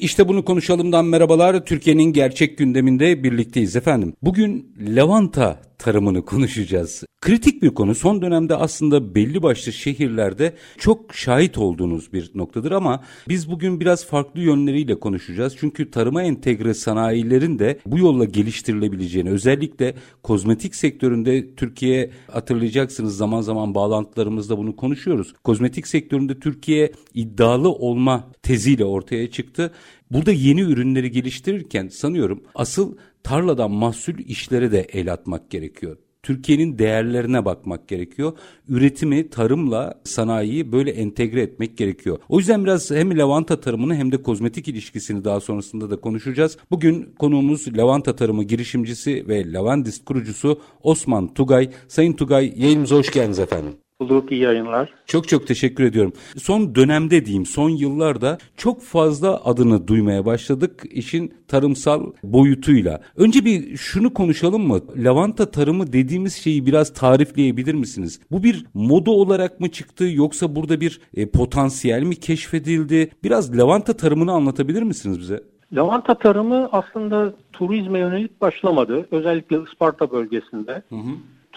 İşte 0.00 0.28
bunu 0.28 0.44
konuşalımdan 0.44 1.04
merhabalar. 1.04 1.64
Türkiye'nin 1.64 2.12
gerçek 2.12 2.58
gündeminde 2.58 3.24
birlikteyiz 3.24 3.76
efendim. 3.76 4.14
Bugün 4.22 4.76
lavanta 4.80 5.60
tarımını 5.78 6.24
konuşacağız. 6.24 7.04
Kritik 7.20 7.62
bir 7.62 7.70
konu. 7.70 7.94
Son 7.94 8.22
dönemde 8.22 8.56
aslında 8.56 9.14
belli 9.14 9.42
başlı 9.42 9.72
şehirlerde 9.72 10.54
çok 10.78 11.14
şahit 11.14 11.58
olduğunuz 11.58 12.12
bir 12.12 12.30
noktadır 12.34 12.72
ama 12.72 13.04
biz 13.28 13.50
bugün 13.50 13.80
biraz 13.80 14.06
farklı 14.06 14.40
yönleriyle 14.40 15.00
konuşacağız. 15.00 15.56
Çünkü 15.60 15.90
tarıma 15.90 16.22
entegre 16.22 16.74
sanayilerin 16.74 17.58
de 17.58 17.78
bu 17.86 17.98
yolla 17.98 18.24
geliştirilebileceğini 18.24 19.30
özellikle 19.30 19.94
kozmetik 20.22 20.74
sektöründe 20.74 21.54
Türkiye 21.54 22.10
hatırlayacaksınız 22.26 23.16
zaman 23.16 23.40
zaman 23.40 23.74
bağlantılarımızda 23.74 24.58
bunu 24.58 24.76
konuşuyoruz. 24.76 25.34
Kozmetik 25.44 25.86
sektöründe 25.86 26.40
Türkiye 26.40 26.92
iddialı 27.14 27.68
olma 27.72 28.30
teziyle 28.42 28.84
ortaya 28.84 29.30
çıktı. 29.30 29.72
Burada 30.10 30.32
yeni 30.32 30.60
ürünleri 30.60 31.10
geliştirirken 31.10 31.88
sanıyorum 31.88 32.42
asıl 32.54 32.96
tarladan 33.22 33.70
mahsul 33.70 34.18
işlere 34.18 34.72
de 34.72 34.80
el 34.80 35.12
atmak 35.12 35.50
gerekiyor. 35.50 35.96
Türkiye'nin 36.22 36.78
değerlerine 36.78 37.44
bakmak 37.44 37.88
gerekiyor. 37.88 38.32
Üretimi, 38.68 39.30
tarımla 39.30 40.00
sanayiyi 40.04 40.72
böyle 40.72 40.90
entegre 40.90 41.42
etmek 41.42 41.78
gerekiyor. 41.78 42.18
O 42.28 42.38
yüzden 42.38 42.64
biraz 42.64 42.90
hem 42.90 43.18
lavanta 43.18 43.60
tarımını 43.60 43.94
hem 43.94 44.12
de 44.12 44.22
kozmetik 44.22 44.68
ilişkisini 44.68 45.24
daha 45.24 45.40
sonrasında 45.40 45.90
da 45.90 46.00
konuşacağız. 46.00 46.58
Bugün 46.70 47.14
konuğumuz 47.18 47.76
lavanta 47.76 48.16
tarımı 48.16 48.44
girişimcisi 48.44 49.28
ve 49.28 49.52
lavandist 49.52 50.04
kurucusu 50.04 50.60
Osman 50.82 51.34
Tugay. 51.34 51.70
Sayın 51.88 52.12
Tugay 52.12 52.52
yayınımıza 52.56 52.96
hoş 52.96 53.10
geldiniz 53.10 53.38
efendim. 53.38 53.72
Bulduk 54.00 54.32
iyi 54.32 54.40
yayınlar. 54.40 54.92
Çok 55.06 55.28
çok 55.28 55.46
teşekkür 55.46 55.84
ediyorum. 55.84 56.12
Son 56.36 56.74
dönemde 56.74 57.24
diyeyim 57.24 57.46
son 57.46 57.70
yıllarda 57.70 58.38
çok 58.56 58.82
fazla 58.82 59.44
adını 59.44 59.88
duymaya 59.88 60.26
başladık 60.26 60.82
işin 60.90 61.34
tarımsal 61.48 62.12
boyutuyla. 62.22 63.00
Önce 63.16 63.44
bir 63.44 63.76
şunu 63.76 64.14
konuşalım 64.14 64.66
mı? 64.66 64.80
Lavanta 64.96 65.50
tarımı 65.50 65.92
dediğimiz 65.92 66.34
şeyi 66.34 66.66
biraz 66.66 66.94
tarifleyebilir 66.94 67.74
misiniz? 67.74 68.20
Bu 68.30 68.42
bir 68.42 68.66
moda 68.74 69.10
olarak 69.10 69.60
mı 69.60 69.70
çıktı 69.70 70.04
yoksa 70.04 70.56
burada 70.56 70.80
bir 70.80 71.00
e, 71.14 71.26
potansiyel 71.26 72.02
mi 72.02 72.16
keşfedildi? 72.16 73.10
Biraz 73.24 73.58
lavanta 73.58 73.92
tarımını 73.92 74.32
anlatabilir 74.32 74.82
misiniz 74.82 75.18
bize? 75.20 75.42
Lavanta 75.72 76.14
tarımı 76.14 76.68
aslında 76.72 77.34
turizme 77.52 77.98
yönelik 77.98 78.40
başlamadı. 78.40 79.06
Özellikle 79.10 79.62
Isparta 79.62 80.10
bölgesinde. 80.10 80.82
Hı 80.88 80.96
hı. 80.96 81.10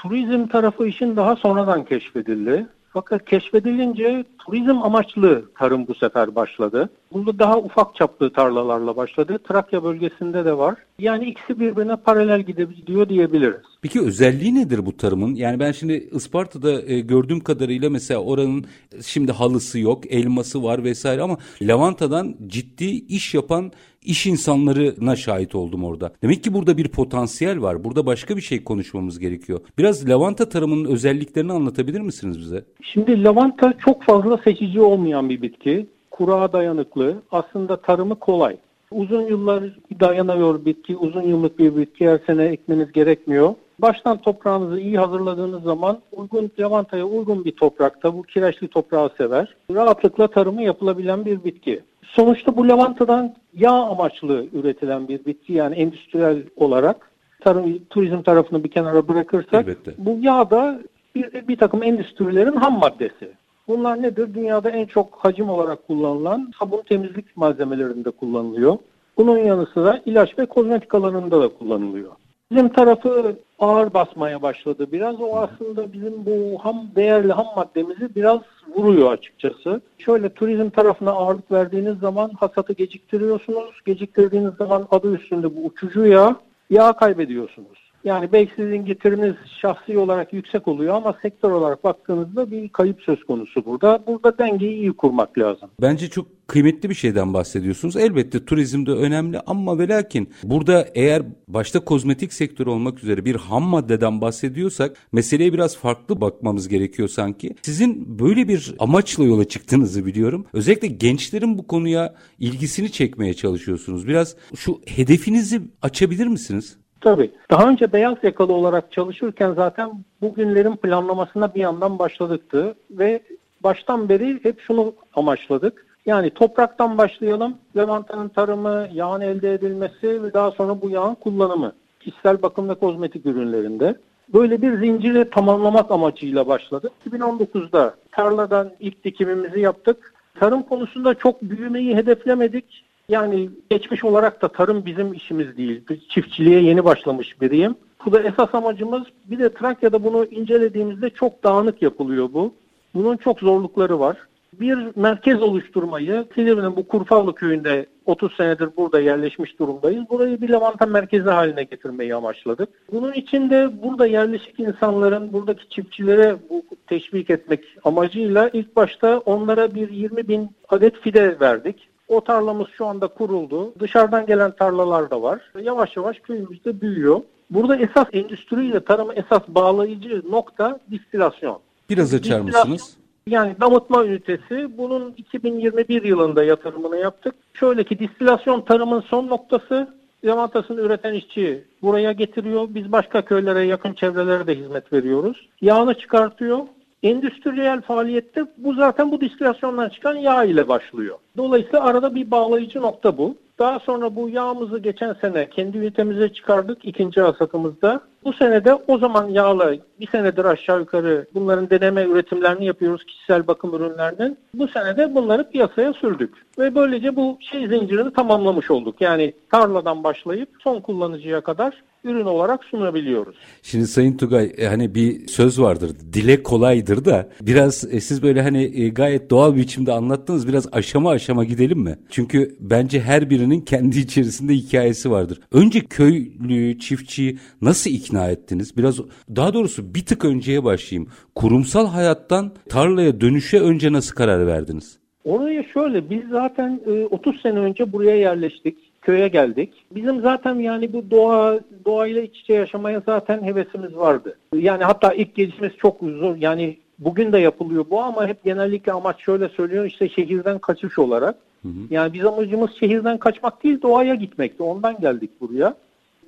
Turizm 0.03 0.47
tarafı 0.47 0.87
işin 0.87 1.15
daha 1.15 1.35
sonradan 1.35 1.85
keşfedildi. 1.85 2.67
Fakat 2.89 3.25
keşfedilince 3.25 4.23
turizm 4.45 4.77
amaçlı 4.83 5.45
tarım 5.59 5.87
bu 5.87 5.95
sefer 5.95 6.35
başladı. 6.35 6.89
Bunda 7.13 7.39
daha 7.39 7.57
ufak 7.57 7.95
çaplı 7.95 8.33
tarlalarla 8.33 8.95
başladı. 8.95 9.39
Trakya 9.47 9.83
bölgesinde 9.83 10.45
de 10.45 10.57
var. 10.57 10.75
Yani 10.99 11.25
ikisi 11.25 11.59
birbirine 11.59 11.95
paralel 11.95 12.41
gidebiliyor 12.41 13.09
diyebiliriz. 13.09 13.61
Peki 13.81 14.01
özelliği 14.01 14.55
nedir 14.55 14.85
bu 14.85 14.97
tarımın? 14.97 15.35
Yani 15.35 15.59
ben 15.59 15.71
şimdi 15.71 15.93
Isparta'da 15.93 16.81
e, 16.81 16.99
gördüğüm 16.99 17.39
kadarıyla 17.39 17.89
mesela 17.89 18.19
oranın 18.19 18.65
şimdi 19.01 19.31
halısı 19.31 19.79
yok, 19.79 20.11
elması 20.11 20.63
var 20.63 20.83
vesaire 20.83 21.21
ama 21.21 21.37
lavantadan 21.61 22.35
ciddi 22.47 22.85
iş 22.85 23.33
yapan 23.33 23.71
iş 24.05 24.25
insanlarına 24.25 25.15
şahit 25.15 25.55
oldum 25.55 25.83
orada. 25.83 26.11
Demek 26.21 26.43
ki 26.43 26.53
burada 26.53 26.77
bir 26.77 26.87
potansiyel 26.87 27.61
var. 27.61 27.83
Burada 27.83 28.05
başka 28.05 28.37
bir 28.37 28.41
şey 28.41 28.63
konuşmamız 28.63 29.19
gerekiyor. 29.19 29.59
Biraz 29.77 30.09
lavanta 30.09 30.49
tarımının 30.49 30.85
özelliklerini 30.85 31.53
anlatabilir 31.53 32.01
misiniz 32.01 32.39
bize? 32.39 32.65
Şimdi 32.81 33.23
lavanta 33.23 33.73
çok 33.85 34.03
fazla 34.03 34.32
seçici 34.37 34.81
olmayan 34.81 35.29
bir 35.29 35.41
bitki. 35.41 35.87
Kurağa 36.11 36.53
dayanıklı. 36.53 37.15
Aslında 37.31 37.77
tarımı 37.77 38.15
kolay. 38.15 38.57
Uzun 38.91 39.21
yıllar 39.21 39.63
dayanıyor 39.99 40.65
bitki. 40.65 40.97
Uzun 40.97 41.21
yıllık 41.21 41.59
bir 41.59 41.75
bitki. 41.75 42.09
Her 42.09 42.19
sene 42.27 42.45
ekmeniz 42.45 42.91
gerekmiyor. 42.91 43.55
Baştan 43.79 44.17
toprağınızı 44.17 44.79
iyi 44.79 44.97
hazırladığınız 44.97 45.63
zaman 45.63 45.97
uygun 46.11 46.51
lavantaya 46.59 47.05
uygun 47.05 47.45
bir 47.45 47.51
toprakta 47.51 48.13
bu 48.13 48.23
kireçli 48.23 48.67
toprağı 48.67 49.09
sever. 49.17 49.55
Rahatlıkla 49.71 50.27
tarımı 50.27 50.63
yapılabilen 50.63 51.25
bir 51.25 51.43
bitki. 51.43 51.81
Sonuçta 52.03 52.57
bu 52.57 52.67
lavantadan 52.67 53.35
yağ 53.53 53.71
amaçlı 53.71 54.45
üretilen 54.53 55.07
bir 55.07 55.25
bitki 55.25 55.53
yani 55.53 55.75
endüstriyel 55.75 56.43
olarak 56.55 57.11
tarım, 57.41 57.79
turizm 57.89 58.21
tarafını 58.21 58.63
bir 58.63 58.71
kenara 58.71 59.07
bırakırsak 59.07 59.67
Elbette. 59.67 59.93
bu 59.97 60.17
yağ 60.21 60.49
da 60.49 60.79
bir, 61.15 61.47
bir 61.47 61.57
takım 61.57 61.83
endüstrilerin 61.83 62.55
ham 62.55 62.79
maddesi. 62.79 63.31
Bunlar 63.67 64.01
nedir? 64.01 64.33
Dünyada 64.33 64.69
en 64.69 64.85
çok 64.85 65.17
hacim 65.17 65.49
olarak 65.49 65.87
kullanılan 65.87 66.51
sabun 66.59 66.81
temizlik 66.81 67.37
malzemelerinde 67.37 68.11
kullanılıyor. 68.11 68.77
Bunun 69.17 69.37
yanı 69.37 69.65
sıra 69.65 70.01
ilaç 70.05 70.39
ve 70.39 70.45
kozmetik 70.45 70.95
alanında 70.95 71.41
da 71.41 71.47
kullanılıyor. 71.47 72.11
Bizim 72.51 72.69
tarafı 72.69 73.35
ağır 73.59 73.93
basmaya 73.93 74.41
başladı 74.41 74.87
biraz. 74.91 75.21
O 75.21 75.37
aslında 75.37 75.93
bizim 75.93 76.25
bu 76.25 76.59
ham 76.59 76.87
değerli 76.95 77.33
ham 77.33 77.47
maddemizi 77.55 78.15
biraz 78.15 78.39
vuruyor 78.75 79.11
açıkçası. 79.11 79.81
Şöyle 79.97 80.29
turizm 80.29 80.69
tarafına 80.69 81.11
ağırlık 81.11 81.51
verdiğiniz 81.51 81.99
zaman 81.99 82.31
hasatı 82.39 82.73
geciktiriyorsunuz. 82.73 83.81
Geciktirdiğiniz 83.85 84.53
zaman 84.53 84.87
adı 84.91 85.15
üstünde 85.15 85.55
bu 85.55 85.65
uçucu 85.65 86.05
yağ, 86.05 86.35
yağ 86.69 86.93
kaybediyorsunuz. 86.93 87.82
Yani 88.03 88.31
belki 88.31 88.51
sizin 88.55 88.85
getiriniz 88.85 89.33
şahsi 89.61 89.97
olarak 89.97 90.33
yüksek 90.33 90.67
oluyor 90.67 90.95
ama 90.95 91.17
sektör 91.21 91.51
olarak 91.51 91.83
baktığınızda 91.83 92.51
bir 92.51 92.69
kayıp 92.69 93.01
söz 93.01 93.23
konusu 93.23 93.65
burada. 93.65 94.03
Burada 94.07 94.37
dengeyi 94.37 94.77
iyi 94.77 94.93
kurmak 94.93 95.37
lazım. 95.37 95.69
Bence 95.81 96.09
çok 96.09 96.47
kıymetli 96.47 96.89
bir 96.89 96.95
şeyden 96.95 97.33
bahsediyorsunuz. 97.33 97.95
Elbette 97.95 98.45
turizm 98.45 98.85
de 98.85 98.91
önemli 98.91 99.39
ama 99.45 99.79
ve 99.79 99.87
lakin 99.87 100.29
burada 100.43 100.87
eğer 100.95 101.23
başta 101.47 101.79
kozmetik 101.79 102.33
sektörü 102.33 102.69
olmak 102.69 103.03
üzere 103.03 103.25
bir 103.25 103.35
ham 103.35 103.63
maddeden 103.63 104.21
bahsediyorsak 104.21 104.97
meseleye 105.11 105.53
biraz 105.53 105.77
farklı 105.77 106.21
bakmamız 106.21 106.67
gerekiyor 106.67 107.07
sanki. 107.07 107.55
Sizin 107.61 108.19
böyle 108.19 108.47
bir 108.47 108.75
amaçla 108.79 109.23
yola 109.23 109.47
çıktığınızı 109.47 110.05
biliyorum. 110.05 110.45
Özellikle 110.53 110.87
gençlerin 110.87 111.57
bu 111.57 111.67
konuya 111.67 112.15
ilgisini 112.39 112.91
çekmeye 112.91 113.33
çalışıyorsunuz. 113.33 114.07
Biraz 114.07 114.35
şu 114.55 114.81
hedefinizi 114.85 115.61
açabilir 115.81 116.27
misiniz? 116.27 116.77
Tabii. 117.03 117.31
Daha 117.51 117.69
önce 117.69 117.93
beyaz 117.93 118.17
yakalı 118.23 118.53
olarak 118.53 118.91
çalışırken 118.91 119.53
zaten 119.53 119.91
bugünlerin 120.21 120.75
planlamasına 120.75 121.55
bir 121.55 121.59
yandan 121.59 121.99
başladıktı 121.99 122.75
ve 122.91 123.21
baştan 123.63 124.09
beri 124.09 124.43
hep 124.43 124.59
şunu 124.59 124.93
amaçladık. 125.15 125.85
Yani 126.05 126.29
topraktan 126.29 126.97
başlayalım, 126.97 127.57
lavantanın 127.75 128.29
tarımı, 128.29 128.87
yağın 128.93 129.21
elde 129.21 129.53
edilmesi 129.53 130.23
ve 130.23 130.33
daha 130.33 130.51
sonra 130.51 130.81
bu 130.81 130.89
yağın 130.89 131.15
kullanımı. 131.15 131.73
Kişisel 131.99 132.41
bakım 132.41 132.69
ve 132.69 132.75
kozmetik 132.75 133.25
ürünlerinde. 133.25 133.95
Böyle 134.33 134.61
bir 134.61 134.77
zinciri 134.79 135.29
tamamlamak 135.29 135.91
amacıyla 135.91 136.47
başladık. 136.47 136.91
2019'da 137.09 137.95
tarladan 138.11 138.71
ilk 138.79 139.03
dikimimizi 139.03 139.59
yaptık. 139.59 140.13
Tarım 140.39 140.63
konusunda 140.63 141.13
çok 141.13 141.41
büyümeyi 141.41 141.95
hedeflemedik. 141.95 142.85
Yani 143.09 143.49
geçmiş 143.69 144.03
olarak 144.03 144.41
da 144.41 144.47
tarım 144.47 144.85
bizim 144.85 145.13
işimiz 145.13 145.57
değil. 145.57 145.81
Çiftçiliğe 146.09 146.61
yeni 146.61 146.85
başlamış 146.85 147.41
biriyim. 147.41 147.75
Bu 148.05 148.11
da 148.11 148.21
esas 148.23 148.55
amacımız. 148.55 149.03
Bir 149.25 149.39
de 149.39 149.53
Trakya'da 149.53 150.03
bunu 150.03 150.25
incelediğimizde 150.25 151.09
çok 151.09 151.43
dağınık 151.43 151.81
yapılıyor 151.81 152.29
bu. 152.33 152.53
Bunun 152.95 153.17
çok 153.17 153.39
zorlukları 153.39 153.99
var. 153.99 154.17
Bir 154.59 154.77
merkez 154.95 155.41
oluşturmayı, 155.41 156.25
Silivri'nin 156.35 156.75
bu 156.75 156.87
Kurfavlı 156.87 157.35
köyünde 157.35 157.85
30 158.05 158.35
senedir 158.35 158.69
burada 158.77 158.99
yerleşmiş 158.99 159.59
durumdayız. 159.59 160.03
Burayı 160.09 160.41
bir 160.41 160.49
lavanta 160.49 160.85
merkezi 160.85 161.29
haline 161.29 161.63
getirmeyi 161.63 162.15
amaçladık. 162.15 162.69
Bunun 162.91 163.13
için 163.13 163.49
de 163.49 163.81
burada 163.83 164.07
yerleşik 164.07 164.59
insanların, 164.59 165.33
buradaki 165.33 165.69
çiftçilere 165.69 166.35
bu 166.49 166.63
teşvik 166.87 167.29
etmek 167.29 167.63
amacıyla 167.83 168.49
ilk 168.53 168.75
başta 168.75 169.17
onlara 169.17 169.75
bir 169.75 169.89
20 169.89 170.27
bin 170.27 170.49
adet 170.69 170.99
fide 170.99 171.39
verdik. 171.39 171.89
O 172.07 172.21
tarlamız 172.21 172.67
şu 172.77 172.85
anda 172.85 173.07
kuruldu. 173.07 173.73
Dışarıdan 173.79 174.25
gelen 174.25 174.51
tarlalar 174.51 175.09
da 175.09 175.21
var. 175.21 175.41
Yavaş 175.61 175.97
yavaş 175.97 176.19
köyümüzde 176.19 176.81
büyüyor. 176.81 177.21
Burada 177.49 177.75
esas 177.75 178.07
endüstriyle 178.13 178.79
tarımı 178.79 179.13
esas 179.13 179.41
bağlayıcı 179.47 180.21
nokta 180.31 180.79
distilasyon. 180.91 181.59
Biraz 181.89 182.13
açar 182.13 182.39
mısınız? 182.39 182.97
Yani 183.27 183.55
damıtma 183.61 184.05
ünitesi 184.05 184.77
bunun 184.77 185.13
2021 185.17 186.03
yılında 186.03 186.43
yatırımını 186.43 186.97
yaptık. 186.97 187.35
Şöyle 187.53 187.83
ki 187.83 187.99
distilasyon 187.99 188.61
tarımın 188.61 189.01
son 189.01 189.27
noktası 189.27 189.87
lavantasını 190.25 190.81
üreten 190.81 191.13
işçi 191.13 191.63
buraya 191.81 192.11
getiriyor. 192.11 192.67
Biz 192.69 192.91
başka 192.91 193.21
köylere, 193.21 193.65
yakın 193.65 193.93
çevrelere 193.93 194.47
de 194.47 194.55
hizmet 194.55 194.93
veriyoruz. 194.93 195.49
Yağını 195.61 195.93
çıkartıyor. 195.93 196.59
Endüstriyel 197.03 197.81
faaliyette 197.81 198.45
bu 198.57 198.73
zaten 198.73 199.11
bu 199.11 199.21
distilasyondan 199.21 199.89
çıkan 199.89 200.15
yağ 200.15 200.43
ile 200.43 200.67
başlıyor. 200.67 201.17
Dolayısıyla 201.37 201.83
arada 201.83 202.15
bir 202.15 202.31
bağlayıcı 202.31 202.81
nokta 202.81 203.17
bu. 203.17 203.35
Daha 203.59 203.79
sonra 203.79 204.15
bu 204.15 204.29
yağımızı 204.29 204.79
geçen 204.79 205.13
sene 205.13 205.49
kendi 205.49 205.77
ünitemize 205.77 206.33
çıkardık 206.33 206.85
ikinci 206.85 207.21
hasatımızda. 207.21 208.01
Bu 208.23 208.33
senede 208.33 208.73
o 208.87 208.97
zaman 208.97 209.27
yağla 209.29 209.75
bir 209.99 210.07
senedir 210.07 210.45
aşağı 210.45 210.79
yukarı 210.79 211.25
bunların 211.33 211.69
deneme 211.69 212.03
üretimlerini 212.03 212.65
yapıyoruz 212.65 213.05
kişisel 213.05 213.47
bakım 213.47 213.73
ürünlerinin. 213.73 214.37
Bu 214.53 214.67
senede 214.67 215.15
bunları 215.15 215.49
piyasaya 215.49 215.93
sürdük. 215.93 216.33
Ve 216.59 216.75
böylece 216.75 217.15
bu 217.15 217.37
şey 217.51 217.67
zincirini 217.67 218.13
tamamlamış 218.13 218.71
olduk. 218.71 219.01
Yani 219.01 219.33
tarladan 219.51 220.03
başlayıp 220.03 220.49
son 220.63 220.79
kullanıcıya 220.79 221.41
kadar 221.41 221.83
ürün 222.03 222.25
olarak 222.25 222.63
sunabiliyoruz. 222.63 223.35
Şimdi 223.61 223.87
Sayın 223.87 224.17
Tugay 224.17 224.51
e, 224.57 224.65
hani 224.65 224.95
bir 224.95 225.27
söz 225.27 225.61
vardır 225.61 225.91
dile 226.13 226.43
kolaydır 226.43 227.05
da 227.05 227.29
biraz 227.41 227.93
e, 227.93 228.01
siz 228.01 228.23
böyle 228.23 228.41
hani 228.41 228.81
e, 228.81 228.89
gayet 228.89 229.29
doğal 229.29 229.55
bir 229.55 229.61
biçimde 229.61 229.91
anlattınız 229.91 230.47
biraz 230.47 230.67
aşama 230.71 231.11
aşama 231.11 231.43
gidelim 231.43 231.79
mi? 231.79 231.99
Çünkü 232.09 232.55
bence 232.59 233.01
her 233.01 233.29
birinin 233.29 233.61
kendi 233.61 233.99
içerisinde 234.03 234.53
hikayesi 234.53 235.11
vardır. 235.11 235.39
Önce 235.51 235.79
köylü, 235.79 236.79
çiftçi 236.79 237.37
nasıl 237.61 237.89
ikna 237.89 238.29
ettiniz? 238.29 238.77
Biraz 238.77 238.99
daha 239.35 239.53
doğrusu 239.53 239.95
bir 239.95 240.05
tık 240.05 240.25
önceye 240.25 240.63
başlayayım. 240.63 241.11
Kurumsal 241.35 241.87
hayattan 241.87 242.51
tarlaya 242.69 243.21
dönüşe 243.21 243.59
önce 243.59 243.91
nasıl 243.93 244.15
karar 244.15 244.47
verdiniz? 244.47 244.99
Oraya 245.25 245.63
şöyle 245.73 246.09
biz 246.09 246.21
zaten 246.31 246.81
30 247.09 247.41
sene 247.41 247.59
önce 247.59 247.91
buraya 247.93 248.15
yerleştik 248.15 248.92
köye 249.03 249.27
geldik. 249.27 249.73
Bizim 249.91 250.21
zaten 250.21 250.55
yani 250.55 250.93
bu 250.93 251.11
doğa 251.11 251.59
doğayla 251.85 252.21
iç 252.21 252.39
içe 252.39 252.53
yaşamaya 252.53 253.01
zaten 253.05 253.43
hevesimiz 253.43 253.95
vardı. 253.95 254.37
Yani 254.55 254.83
hatta 254.83 255.13
ilk 255.13 255.35
gelişimiz 255.35 255.71
çok 255.77 255.99
zor. 255.99 256.35
Yani 256.35 256.77
bugün 256.99 257.33
de 257.33 257.39
yapılıyor 257.39 257.85
bu 257.89 258.01
ama 258.01 258.27
hep 258.27 258.43
genellikle 258.43 258.91
amaç 258.91 259.21
şöyle 259.21 259.49
söylüyor 259.49 259.85
işte 259.85 260.09
şehirden 260.09 260.59
kaçış 260.59 260.99
olarak. 260.99 261.35
Hı 261.61 261.69
hı. 261.69 261.73
Yani 261.89 262.13
biz 262.13 262.25
amacımız 262.25 262.69
şehirden 262.79 263.17
kaçmak 263.17 263.63
değil 263.63 263.81
doğaya 263.81 264.15
gitmekti. 264.15 264.63
Ondan 264.63 264.99
geldik 264.99 265.31
buraya. 265.41 265.75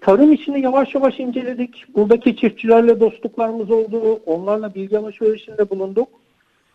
Tarım 0.02 0.34
işini 0.34 0.62
yavaş 0.62 0.96
yavaş 0.96 1.20
inceledik. 1.20 1.96
Buradaki 1.96 2.38
çiftçilerle 2.38 3.00
dostluklarımız 3.00 3.72
oldu. 3.72 4.20
Onlarla 4.26 4.76
bilgi 4.76 4.98
alışverişinde 4.98 5.70
bulunduk. 5.70 6.08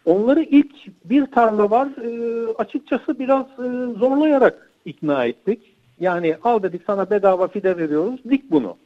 Onları 0.04 0.42
ilk 0.42 0.72
bir 1.04 1.26
tarla 1.26 1.70
var 1.70 1.88
e, 2.04 2.46
açıkçası 2.58 3.18
biraz 3.18 3.46
e, 3.46 3.98
zorlayarak 3.98 4.70
ikna 4.84 5.24
ettik. 5.24 5.69
Yani 6.00 6.36
al 6.44 6.62
dedik 6.62 6.82
sana 6.86 7.10
bedava 7.10 7.48
fide 7.48 7.76
veriyoruz. 7.76 8.20
Dik 8.30 8.50
bunu. 8.50 8.76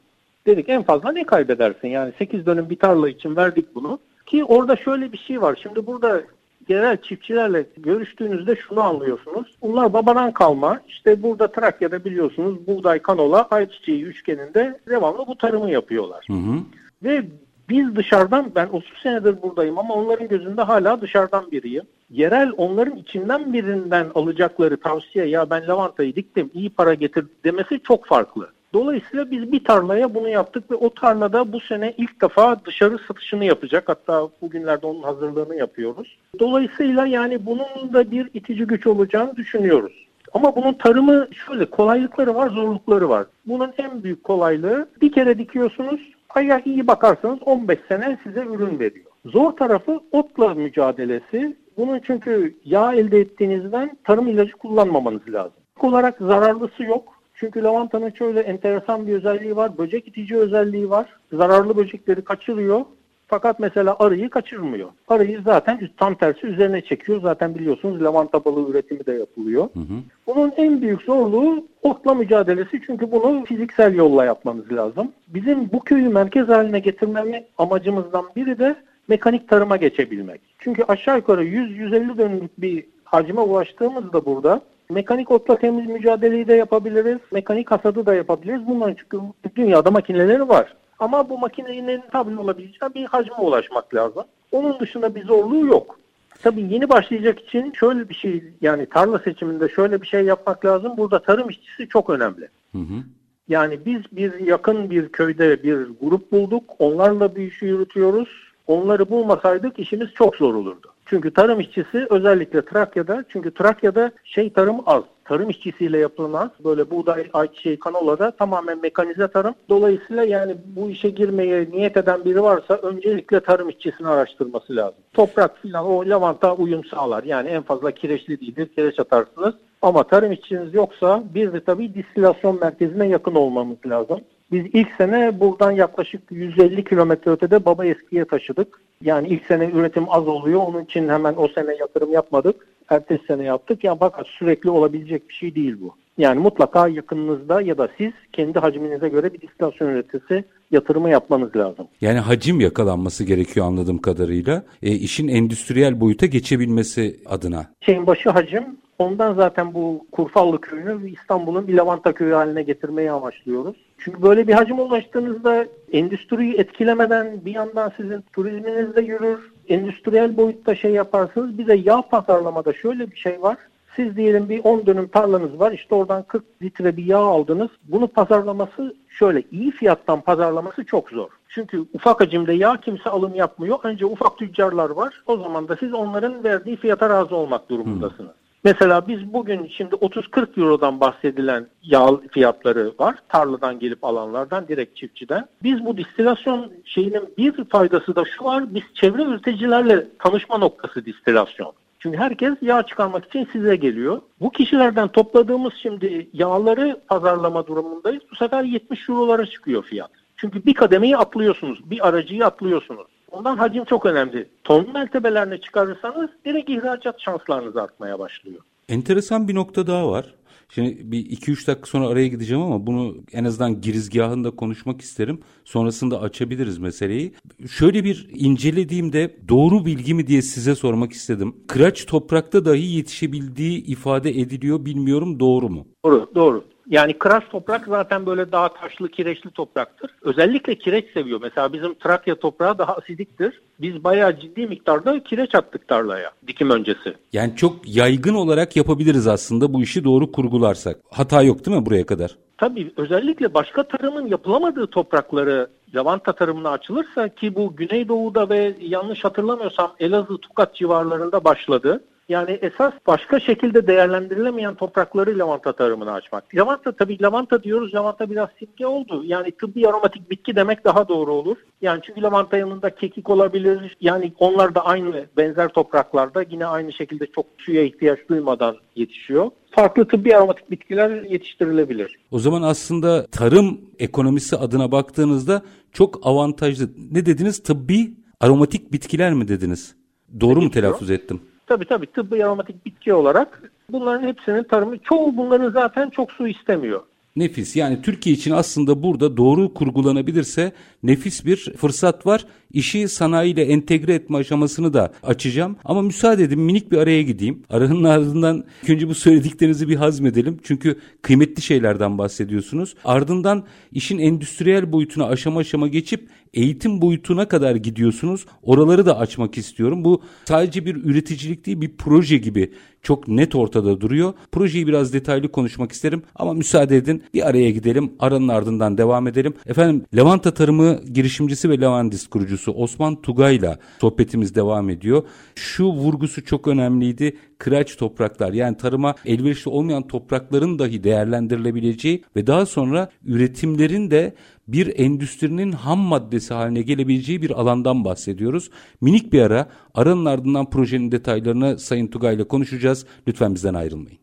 Dedik 0.46 0.68
en 0.68 0.82
fazla 0.82 1.12
ne 1.12 1.24
kaybedersin? 1.24 1.88
Yani 1.88 2.12
8 2.18 2.46
dönüm 2.46 2.70
bir 2.70 2.78
tarla 2.78 3.08
için 3.08 3.36
verdik 3.36 3.74
bunu. 3.74 3.98
Ki 4.26 4.44
orada 4.44 4.76
şöyle 4.76 5.12
bir 5.12 5.18
şey 5.18 5.42
var. 5.42 5.58
Şimdi 5.62 5.86
burada 5.86 6.22
genel 6.68 6.96
çiftçilerle 6.96 7.66
görüştüğünüzde 7.76 8.56
şunu 8.56 8.80
anlıyorsunuz. 8.80 9.56
Bunlar 9.62 9.92
babadan 9.92 10.32
kalma. 10.32 10.80
İşte 10.88 11.22
burada 11.22 11.52
Trakya'da 11.52 12.04
biliyorsunuz 12.04 12.66
buğday, 12.66 12.98
kanola, 12.98 13.42
ayçiçeği 13.50 14.04
üçgeninde 14.04 14.80
devamlı 14.88 15.26
bu 15.26 15.38
tarımı 15.38 15.70
yapıyorlar. 15.70 16.26
Hı 16.26 16.32
hı. 16.32 16.58
Ve 17.04 17.24
biz 17.68 17.96
dışarıdan 17.96 18.52
ben 18.54 18.66
30 18.66 18.98
senedir 19.02 19.42
buradayım 19.42 19.78
ama 19.78 19.94
onların 19.94 20.28
gözünde 20.28 20.62
hala 20.62 21.00
dışarıdan 21.00 21.50
biriyim. 21.50 21.84
Yerel 22.10 22.52
onların 22.56 22.96
içinden 22.96 23.52
birinden 23.52 24.06
alacakları 24.14 24.76
tavsiye 24.76 25.26
ya 25.26 25.50
ben 25.50 25.68
lavantayı 25.68 26.16
diktim 26.16 26.50
iyi 26.54 26.70
para 26.70 26.94
getir 26.94 27.26
demesi 27.44 27.80
çok 27.80 28.06
farklı. 28.06 28.48
Dolayısıyla 28.72 29.30
biz 29.30 29.52
bir 29.52 29.64
tarlaya 29.64 30.14
bunu 30.14 30.28
yaptık 30.28 30.70
ve 30.70 30.74
o 30.74 30.94
tarlada 30.94 31.52
bu 31.52 31.60
sene 31.60 31.94
ilk 31.98 32.22
defa 32.22 32.64
dışarı 32.64 32.98
satışını 32.98 33.44
yapacak. 33.44 33.88
Hatta 33.88 34.28
bugünlerde 34.42 34.86
onun 34.86 35.02
hazırlığını 35.02 35.56
yapıyoruz. 35.56 36.18
Dolayısıyla 36.38 37.06
yani 37.06 37.46
bunun 37.46 37.92
da 37.92 38.10
bir 38.10 38.30
itici 38.34 38.64
güç 38.64 38.86
olacağını 38.86 39.36
düşünüyoruz. 39.36 40.04
Ama 40.32 40.56
bunun 40.56 40.72
tarımı 40.72 41.28
şöyle 41.46 41.64
kolaylıkları 41.64 42.34
var, 42.34 42.48
zorlukları 42.48 43.08
var. 43.08 43.26
Bunun 43.46 43.72
en 43.78 44.02
büyük 44.02 44.24
kolaylığı 44.24 44.88
bir 45.00 45.12
kere 45.12 45.38
dikiyorsunuz, 45.38 46.00
aya 46.34 46.60
iyi 46.64 46.86
bakarsanız 46.86 47.38
15 47.42 47.78
sene 47.88 48.18
size 48.24 48.40
ürün 48.40 48.78
veriyor. 48.78 49.06
Zor 49.24 49.52
tarafı 49.52 50.00
otla 50.12 50.54
mücadelesi. 50.54 51.56
Bunun 51.76 51.98
çünkü 51.98 52.56
yağ 52.64 52.94
elde 52.94 53.20
ettiğinizden 53.20 53.98
tarım 54.04 54.28
ilacı 54.28 54.52
kullanmamanız 54.52 55.28
lazım. 55.28 55.52
olarak 55.80 56.18
zararlısı 56.18 56.82
yok. 56.82 57.14
Çünkü 57.34 57.62
lavantanın 57.62 58.10
şöyle 58.10 58.40
enteresan 58.40 59.06
bir 59.06 59.12
özelliği 59.12 59.56
var. 59.56 59.78
Böcek 59.78 60.08
itici 60.08 60.36
özelliği 60.36 60.90
var. 60.90 61.06
Zararlı 61.32 61.76
böcekleri 61.76 62.24
kaçırıyor. 62.24 62.80
Fakat 63.28 63.60
mesela 63.60 63.96
arıyı 63.98 64.30
kaçırmıyor. 64.30 64.88
Arıyı 65.08 65.42
zaten 65.44 65.88
tam 65.96 66.14
tersi 66.14 66.46
üzerine 66.46 66.80
çekiyor. 66.80 67.20
Zaten 67.22 67.54
biliyorsunuz 67.54 68.02
lavanta 68.02 68.44
balığı 68.44 68.70
üretimi 68.70 69.06
de 69.06 69.12
yapılıyor. 69.12 69.62
Hı 69.62 69.80
hı. 69.80 69.94
Bunun 70.26 70.52
en 70.56 70.82
büyük 70.82 71.02
zorluğu 71.02 71.66
otla 71.82 72.14
mücadelesi 72.14 72.80
çünkü 72.86 73.12
bunu 73.12 73.44
fiziksel 73.44 73.94
yolla 73.94 74.24
yapmamız 74.24 74.72
lazım. 74.72 75.12
Bizim 75.28 75.72
bu 75.72 75.80
köyü 75.80 76.08
merkez 76.08 76.48
haline 76.48 76.78
getirmemi 76.78 77.44
amacımızdan 77.58 78.24
biri 78.36 78.58
de 78.58 78.76
mekanik 79.08 79.48
tarıma 79.48 79.76
geçebilmek. 79.76 80.40
Çünkü 80.58 80.82
aşağı 80.88 81.16
yukarı 81.16 81.44
100-150 81.44 82.18
dönümlük 82.18 82.60
bir 82.60 82.84
hacime 83.04 83.40
ulaştığımızda 83.40 84.24
burada 84.24 84.60
mekanik 84.90 85.30
otla 85.30 85.58
temiz 85.58 85.86
mücadeleyi 85.86 86.48
de 86.48 86.54
yapabiliriz, 86.54 87.18
mekanik 87.32 87.70
hasadı 87.70 88.06
da 88.06 88.14
yapabiliriz. 88.14 88.66
Bunların 88.66 88.96
çünkü 88.98 89.20
dünyada 89.56 89.90
makineleri 89.90 90.48
var. 90.48 90.74
Ama 90.98 91.28
bu 91.30 91.38
makinenin 91.38 92.02
tabi 92.12 92.40
olabileceği 92.40 92.94
bir 92.94 93.04
hacme 93.04 93.36
ulaşmak 93.36 93.94
lazım. 93.94 94.24
Onun 94.52 94.80
dışında 94.80 95.14
bir 95.14 95.24
zorluğu 95.24 95.66
yok. 95.66 95.98
Tabii 96.42 96.60
yeni 96.60 96.88
başlayacak 96.88 97.40
için 97.40 97.72
şöyle 97.72 98.08
bir 98.08 98.14
şey 98.14 98.44
yani 98.60 98.86
tarla 98.86 99.18
seçiminde 99.18 99.68
şöyle 99.68 100.02
bir 100.02 100.06
şey 100.06 100.24
yapmak 100.24 100.64
lazım. 100.64 100.96
Burada 100.96 101.22
tarım 101.22 101.48
işçisi 101.50 101.88
çok 101.88 102.10
önemli. 102.10 102.48
Hı 102.72 102.78
hı. 102.78 103.02
Yani 103.48 103.86
biz 103.86 104.02
bir 104.12 104.40
yakın 104.40 104.90
bir 104.90 105.08
köyde 105.08 105.62
bir 105.62 105.88
grup 106.00 106.32
bulduk. 106.32 106.64
Onlarla 106.78 107.36
bir 107.36 107.42
işi 107.42 107.64
yürütüyoruz. 107.64 108.28
Onları 108.66 109.10
bulmasaydık 109.10 109.78
işimiz 109.78 110.08
çok 110.14 110.36
zor 110.36 110.54
olurdu. 110.54 110.92
Çünkü 111.06 111.30
tarım 111.30 111.60
işçisi 111.60 112.06
özellikle 112.10 112.64
Trakya'da 112.64 113.24
çünkü 113.28 113.54
Trakya'da 113.54 114.12
şey 114.24 114.52
tarım 114.52 114.76
az. 114.86 115.02
Tarım 115.24 115.50
işçisiyle 115.50 115.98
yapılmaz. 115.98 116.50
Böyle 116.64 116.90
buğday, 116.90 117.30
ayçiçeği, 117.32 117.78
kanolada 117.78 118.30
tamamen 118.30 118.80
mekanize 118.82 119.28
tarım. 119.28 119.54
Dolayısıyla 119.68 120.24
yani 120.24 120.56
bu 120.76 120.90
işe 120.90 121.10
girmeye 121.10 121.68
niyet 121.70 121.96
eden 121.96 122.24
biri 122.24 122.42
varsa 122.42 122.74
öncelikle 122.74 123.40
tarım 123.40 123.68
işçisini 123.68 124.08
araştırması 124.08 124.76
lazım. 124.76 124.98
Toprak 125.12 125.58
filan 125.58 125.86
o 125.86 126.08
lavanta 126.08 126.54
uyum 126.54 126.84
sağlar. 126.84 127.24
Yani 127.24 127.48
en 127.48 127.62
fazla 127.62 127.90
kireçli 127.90 128.40
değildir. 128.40 128.68
Kireç 128.76 129.00
atarsınız. 129.00 129.54
Ama 129.82 130.02
tarım 130.02 130.32
işçiniz 130.32 130.74
yoksa 130.74 131.22
bir 131.34 131.52
de 131.52 131.64
tabii 131.64 131.94
distilasyon 131.94 132.60
merkezine 132.60 133.08
yakın 133.08 133.34
olmamız 133.34 133.78
lazım. 133.86 134.20
Biz 134.52 134.66
ilk 134.72 134.88
sene 134.98 135.40
buradan 135.40 135.70
yaklaşık 135.70 136.22
150 136.30 136.84
kilometre 136.84 137.30
ötede 137.30 137.64
Baba 137.64 137.86
Eski'ye 137.86 138.24
taşıdık. 138.24 138.80
Yani 139.02 139.28
ilk 139.28 139.46
sene 139.46 139.70
üretim 139.70 140.04
az 140.08 140.28
oluyor. 140.28 140.60
Onun 140.66 140.84
için 140.84 141.08
hemen 141.08 141.34
o 141.36 141.48
sene 141.48 141.74
yatırım 141.74 142.12
yapmadık. 142.12 142.66
Ertesi 142.88 143.24
sene 143.26 143.44
yaptık. 143.44 143.84
Ya 143.84 143.96
fakat 143.96 144.26
sürekli 144.26 144.70
olabilecek 144.70 145.28
bir 145.28 145.34
şey 145.34 145.54
değil 145.54 145.76
bu. 145.80 145.94
Yani 146.18 146.40
mutlaka 146.40 146.88
yakınınızda 146.88 147.60
ya 147.60 147.78
da 147.78 147.88
siz 147.98 148.12
kendi 148.32 148.58
hacminize 148.58 149.08
göre 149.08 149.32
bir 149.32 149.40
distilasyon 149.40 149.88
üreticisi 149.88 150.44
yatırımı 150.70 151.10
yapmanız 151.10 151.56
lazım. 151.56 151.88
Yani 152.00 152.18
hacim 152.18 152.60
yakalanması 152.60 153.24
gerekiyor 153.24 153.66
anladığım 153.66 153.98
kadarıyla. 153.98 154.62
E, 154.82 154.90
işin 154.92 155.28
endüstriyel 155.28 156.00
boyuta 156.00 156.26
geçebilmesi 156.26 157.20
adına. 157.26 157.66
Şeyin 157.80 158.06
başı 158.06 158.30
hacim. 158.30 158.64
Ondan 158.98 159.34
zaten 159.34 159.74
bu 159.74 160.06
Kurfallı 160.12 160.60
köyünü 160.60 161.10
İstanbul'un 161.10 161.68
bir 161.68 161.74
lavanta 161.74 162.12
köyü 162.12 162.32
haline 162.32 162.62
getirmeyi 162.62 163.10
amaçlıyoruz. 163.10 163.76
Çünkü 163.98 164.22
böyle 164.22 164.48
bir 164.48 164.52
hacim 164.52 164.78
ulaştığınızda 164.78 165.66
endüstriyi 165.92 166.54
etkilemeden 166.54 167.44
bir 167.44 167.54
yandan 167.54 167.92
sizin 167.96 168.24
turizminiz 168.32 168.96
de 168.96 169.02
yürür. 169.02 169.53
Endüstriyel 169.68 170.36
boyutta 170.36 170.74
şey 170.74 170.90
yaparsınız. 170.90 171.58
Bir 171.58 171.66
de 171.66 171.74
yağ 171.74 172.02
pazarlamada 172.02 172.72
şöyle 172.72 173.10
bir 173.10 173.16
şey 173.16 173.42
var. 173.42 173.56
Siz 173.96 174.16
diyelim 174.16 174.48
bir 174.48 174.64
10 174.64 174.86
dönüm 174.86 175.08
tarlanız 175.08 175.60
var. 175.60 175.72
İşte 175.72 175.94
oradan 175.94 176.22
40 176.22 176.44
litre 176.62 176.96
bir 176.96 177.04
yağ 177.04 177.18
aldınız. 177.18 177.70
Bunu 177.88 178.06
pazarlaması 178.06 178.94
şöyle 179.08 179.42
iyi 179.50 179.70
fiyattan 179.70 180.20
pazarlaması 180.20 180.84
çok 180.84 181.10
zor. 181.10 181.28
Çünkü 181.48 181.84
ufak 181.94 182.20
hacimde 182.20 182.52
yağ 182.52 182.76
kimse 182.80 183.10
alım 183.10 183.34
yapmıyor. 183.34 183.78
Önce 183.82 184.06
ufak 184.06 184.38
tüccarlar 184.38 184.90
var. 184.90 185.22
O 185.26 185.36
zaman 185.36 185.68
da 185.68 185.76
siz 185.76 185.94
onların 185.94 186.44
verdiği 186.44 186.76
fiyata 186.76 187.08
razı 187.08 187.36
olmak 187.36 187.70
durumundasınız. 187.70 188.18
Hmm. 188.18 188.43
Mesela 188.64 189.08
biz 189.08 189.32
bugün 189.32 189.70
şimdi 189.76 189.94
30-40 189.94 190.60
Euro'dan 190.60 191.00
bahsedilen 191.00 191.66
yağ 191.82 192.06
fiyatları 192.30 192.92
var. 192.98 193.14
Tarladan 193.28 193.78
gelip 193.78 194.04
alanlardan, 194.04 194.68
direkt 194.68 194.96
çiftçiden. 194.96 195.46
Biz 195.62 195.84
bu 195.84 195.96
distilasyon 195.96 196.72
şeyinin 196.84 197.34
bir 197.38 197.64
faydası 197.64 198.16
da 198.16 198.24
şu 198.24 198.44
var. 198.44 198.74
Biz 198.74 198.82
çevre 198.94 199.22
üreticilerle 199.22 200.06
tanışma 200.18 200.58
noktası 200.58 201.06
distilasyon. 201.06 201.72
Çünkü 201.98 202.18
herkes 202.18 202.54
yağ 202.62 202.82
çıkarmak 202.82 203.24
için 203.24 203.48
size 203.52 203.76
geliyor. 203.76 204.20
Bu 204.40 204.50
kişilerden 204.50 205.08
topladığımız 205.08 205.72
şimdi 205.82 206.28
yağları 206.32 207.00
pazarlama 207.08 207.66
durumundayız. 207.66 208.22
Bu 208.30 208.36
sefer 208.36 208.64
70 208.64 209.08
eurolara 209.08 209.46
çıkıyor 209.46 209.82
fiyat. 209.82 210.10
Çünkü 210.36 210.66
bir 210.66 210.74
kademeyi 210.74 211.16
atlıyorsunuz, 211.16 211.90
bir 211.90 212.08
aracıyı 212.08 212.46
atlıyorsunuz. 212.46 213.06
Ondan 213.34 213.56
hacim 213.56 213.84
çok 213.84 214.06
önemli. 214.06 214.48
Ton 214.64 214.92
mertebelerini 214.92 215.60
çıkarırsanız 215.60 216.30
direkt 216.44 216.70
ihracat 216.70 217.20
şanslarınız 217.20 217.76
artmaya 217.76 218.18
başlıyor. 218.18 218.60
Enteresan 218.88 219.48
bir 219.48 219.54
nokta 219.54 219.86
daha 219.86 220.10
var. 220.10 220.34
Şimdi 220.68 221.12
bir 221.12 221.18
2-3 221.18 221.66
dakika 221.66 221.86
sonra 221.86 222.08
araya 222.08 222.28
gideceğim 222.28 222.62
ama 222.62 222.86
bunu 222.86 223.16
en 223.32 223.44
azından 223.44 223.80
girizgahında 223.80 224.50
konuşmak 224.50 225.00
isterim. 225.00 225.40
Sonrasında 225.64 226.20
açabiliriz 226.20 226.78
meseleyi. 226.78 227.34
Şöyle 227.70 228.04
bir 228.04 228.28
incelediğimde 228.34 229.36
doğru 229.48 229.86
bilgi 229.86 230.14
mi 230.14 230.26
diye 230.26 230.42
size 230.42 230.74
sormak 230.74 231.12
istedim. 231.12 231.56
Kıraç 231.68 232.06
toprakta 232.06 232.64
dahi 232.64 232.86
yetişebildiği 232.96 233.84
ifade 233.84 234.30
ediliyor 234.30 234.84
bilmiyorum 234.84 235.40
doğru 235.40 235.68
mu? 235.68 235.86
Doğru, 236.04 236.30
doğru. 236.34 236.64
Yani 236.90 237.18
kıraç 237.18 237.44
toprak 237.50 237.86
zaten 237.86 238.26
böyle 238.26 238.52
daha 238.52 238.68
taşlı, 238.68 239.08
kireçli 239.08 239.50
topraktır. 239.50 240.10
Özellikle 240.22 240.74
kireç 240.74 241.12
seviyor. 241.12 241.40
Mesela 241.42 241.72
bizim 241.72 241.94
Trakya 241.94 242.34
toprağı 242.34 242.78
daha 242.78 242.96
asidiktir. 242.96 243.60
Biz 243.80 244.04
bayağı 244.04 244.40
ciddi 244.40 244.66
miktarda 244.66 245.22
kireç 245.22 245.54
attık 245.54 245.88
tarlaya 245.88 246.30
dikim 246.46 246.70
öncesi. 246.70 247.14
Yani 247.32 247.56
çok 247.56 247.96
yaygın 247.96 248.34
olarak 248.34 248.76
yapabiliriz 248.76 249.26
aslında 249.26 249.72
bu 249.72 249.82
işi 249.82 250.04
doğru 250.04 250.32
kurgularsak. 250.32 250.96
Hata 251.10 251.42
yok 251.42 251.66
değil 251.66 251.76
mi 251.76 251.86
buraya 251.86 252.06
kadar? 252.06 252.36
Tabii 252.58 252.92
özellikle 252.96 253.54
başka 253.54 253.82
tarımın 253.82 254.26
yapılamadığı 254.26 254.86
toprakları 254.86 255.68
lavanta 255.94 256.32
tarımına 256.32 256.70
açılırsa 256.70 257.28
ki 257.28 257.54
bu 257.54 257.76
Güneydoğu'da 257.76 258.48
ve 258.48 258.74
yanlış 258.80 259.24
hatırlamıyorsam 259.24 259.94
Elazığ, 260.00 260.38
Tukat 260.38 260.74
civarlarında 260.74 261.44
başladı. 261.44 262.04
Yani 262.28 262.58
esas 262.62 262.92
başka 263.06 263.40
şekilde 263.40 263.86
değerlendirilemeyen 263.86 264.74
toprakları 264.74 265.38
lavanta 265.38 265.72
tarımına 265.72 266.12
açmak. 266.12 266.54
Lavanta 266.54 266.92
tabii 266.92 267.22
lavanta 267.22 267.62
diyoruz. 267.62 267.94
Lavanta 267.94 268.30
biraz 268.30 268.48
simge 268.58 268.86
oldu. 268.86 269.22
Yani 269.24 269.50
tıbbi 269.50 269.88
aromatik 269.88 270.30
bitki 270.30 270.56
demek 270.56 270.84
daha 270.84 271.08
doğru 271.08 271.32
olur. 271.32 271.56
Yani 271.82 272.00
çünkü 272.06 272.22
lavanta 272.22 272.56
yanında 272.56 272.94
kekik 272.94 273.30
olabilir. 273.30 273.96
Yani 274.00 274.32
onlar 274.38 274.74
da 274.74 274.86
aynı 274.86 275.26
benzer 275.36 275.68
topraklarda 275.68 276.44
yine 276.50 276.66
aynı 276.66 276.92
şekilde 276.92 277.26
çok 277.26 277.46
suya 277.58 277.82
ihtiyaç 277.82 278.18
duymadan 278.28 278.76
yetişiyor 278.96 279.50
farklı 279.74 280.08
tıbbi 280.08 280.36
aromatik 280.36 280.70
bitkiler 280.70 281.22
yetiştirilebilir. 281.22 282.18
O 282.30 282.38
zaman 282.38 282.62
aslında 282.62 283.26
tarım 283.26 283.80
ekonomisi 283.98 284.56
adına 284.56 284.92
baktığınızda 284.92 285.62
çok 285.92 286.26
avantajlı. 286.26 286.88
Ne 287.10 287.26
dediniz? 287.26 287.62
Tıbbi 287.62 288.14
aromatik 288.40 288.92
bitkiler 288.92 289.32
mi 289.32 289.48
dediniz? 289.48 289.94
Doğru 290.40 290.62
mu 290.62 290.70
telaffuz 290.70 291.10
ettim? 291.10 291.40
Tabii 291.66 291.84
tabii 291.84 292.06
tıbbi 292.06 292.44
aromatik 292.44 292.86
bitki 292.86 293.14
olarak 293.14 293.62
bunların 293.92 294.28
hepsinin 294.28 294.62
tarımı 294.62 294.98
çoğu 294.98 295.36
bunların 295.36 295.70
zaten 295.70 296.10
çok 296.10 296.32
su 296.32 296.48
istemiyor. 296.48 297.02
Nefis. 297.36 297.76
Yani 297.76 298.02
Türkiye 298.02 298.36
için 298.36 298.50
aslında 298.50 299.02
burada 299.02 299.36
doğru 299.36 299.74
kurgulanabilirse 299.74 300.72
nefis 301.02 301.44
bir 301.44 301.56
fırsat 301.76 302.26
var. 302.26 302.46
İşi 302.74 303.08
sanayiyle 303.08 303.62
entegre 303.62 304.14
etme 304.14 304.38
aşamasını 304.38 304.92
da 304.92 305.12
açacağım. 305.22 305.76
Ama 305.84 306.02
müsaade 306.02 306.44
edin 306.44 306.60
minik 306.60 306.92
bir 306.92 306.98
araya 306.98 307.22
gideyim. 307.22 307.62
Aranın 307.70 308.04
ardından 308.14 308.64
önce 308.88 309.08
bu 309.08 309.14
söylediklerinizi 309.14 309.88
bir 309.88 309.96
hazmedelim. 309.96 310.58
Çünkü 310.62 310.98
kıymetli 311.22 311.62
şeylerden 311.62 312.18
bahsediyorsunuz. 312.18 312.94
Ardından 313.04 313.64
işin 313.92 314.18
endüstriyel 314.18 314.92
boyutuna 314.92 315.24
aşama 315.26 315.60
aşama 315.60 315.88
geçip 315.88 316.28
eğitim 316.54 317.00
boyutuna 317.02 317.48
kadar 317.48 317.76
gidiyorsunuz. 317.76 318.46
Oraları 318.62 319.06
da 319.06 319.18
açmak 319.18 319.58
istiyorum. 319.58 320.04
Bu 320.04 320.22
sadece 320.44 320.86
bir 320.86 320.96
üreticilik 320.96 321.66
değil 321.66 321.80
bir 321.80 321.96
proje 321.98 322.36
gibi 322.36 322.70
çok 323.02 323.28
net 323.28 323.54
ortada 323.54 324.00
duruyor. 324.00 324.32
Projeyi 324.52 324.86
biraz 324.86 325.12
detaylı 325.12 325.52
konuşmak 325.52 325.92
isterim 325.92 326.22
ama 326.34 326.54
müsaade 326.54 326.96
edin 326.96 327.22
bir 327.34 327.48
araya 327.48 327.70
gidelim. 327.70 328.12
Aranın 328.18 328.48
ardından 328.48 328.98
devam 328.98 329.26
edelim. 329.26 329.54
Efendim 329.66 330.04
Levanta 330.16 330.54
Tarımı 330.54 331.00
girişimcisi 331.12 331.70
ve 331.70 331.80
Levandist 331.80 332.30
kurucusu 332.30 332.63
Osman 332.70 333.22
Tugay'la 333.22 333.78
sohbetimiz 334.00 334.54
devam 334.54 334.90
ediyor. 334.90 335.22
Şu 335.54 335.84
vurgusu 335.84 336.44
çok 336.44 336.68
önemliydi. 336.68 337.36
Kıraç 337.58 337.96
topraklar 337.96 338.52
yani 338.52 338.76
tarıma 338.76 339.14
elverişli 339.24 339.70
olmayan 339.70 340.06
toprakların 340.06 340.78
dahi 340.78 341.04
değerlendirilebileceği 341.04 342.24
ve 342.36 342.46
daha 342.46 342.66
sonra 342.66 343.10
üretimlerin 343.24 344.10
de 344.10 344.34
bir 344.68 344.98
endüstrinin 344.98 345.72
ham 345.72 345.98
maddesi 345.98 346.54
haline 346.54 346.82
gelebileceği 346.82 347.42
bir 347.42 347.50
alandan 347.50 348.04
bahsediyoruz. 348.04 348.70
Minik 349.00 349.32
bir 349.32 349.40
ara 349.40 349.68
aranın 349.94 350.24
ardından 350.24 350.70
projenin 350.70 351.12
detaylarını 351.12 351.78
Sayın 351.78 352.06
Tugay 352.06 352.34
ile 352.34 352.48
konuşacağız. 352.48 353.06
Lütfen 353.28 353.54
bizden 353.54 353.74
ayrılmayın. 353.74 354.18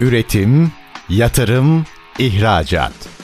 Üretim, 0.00 0.72
yatırım, 1.08 1.84
ihracat. 2.18 3.23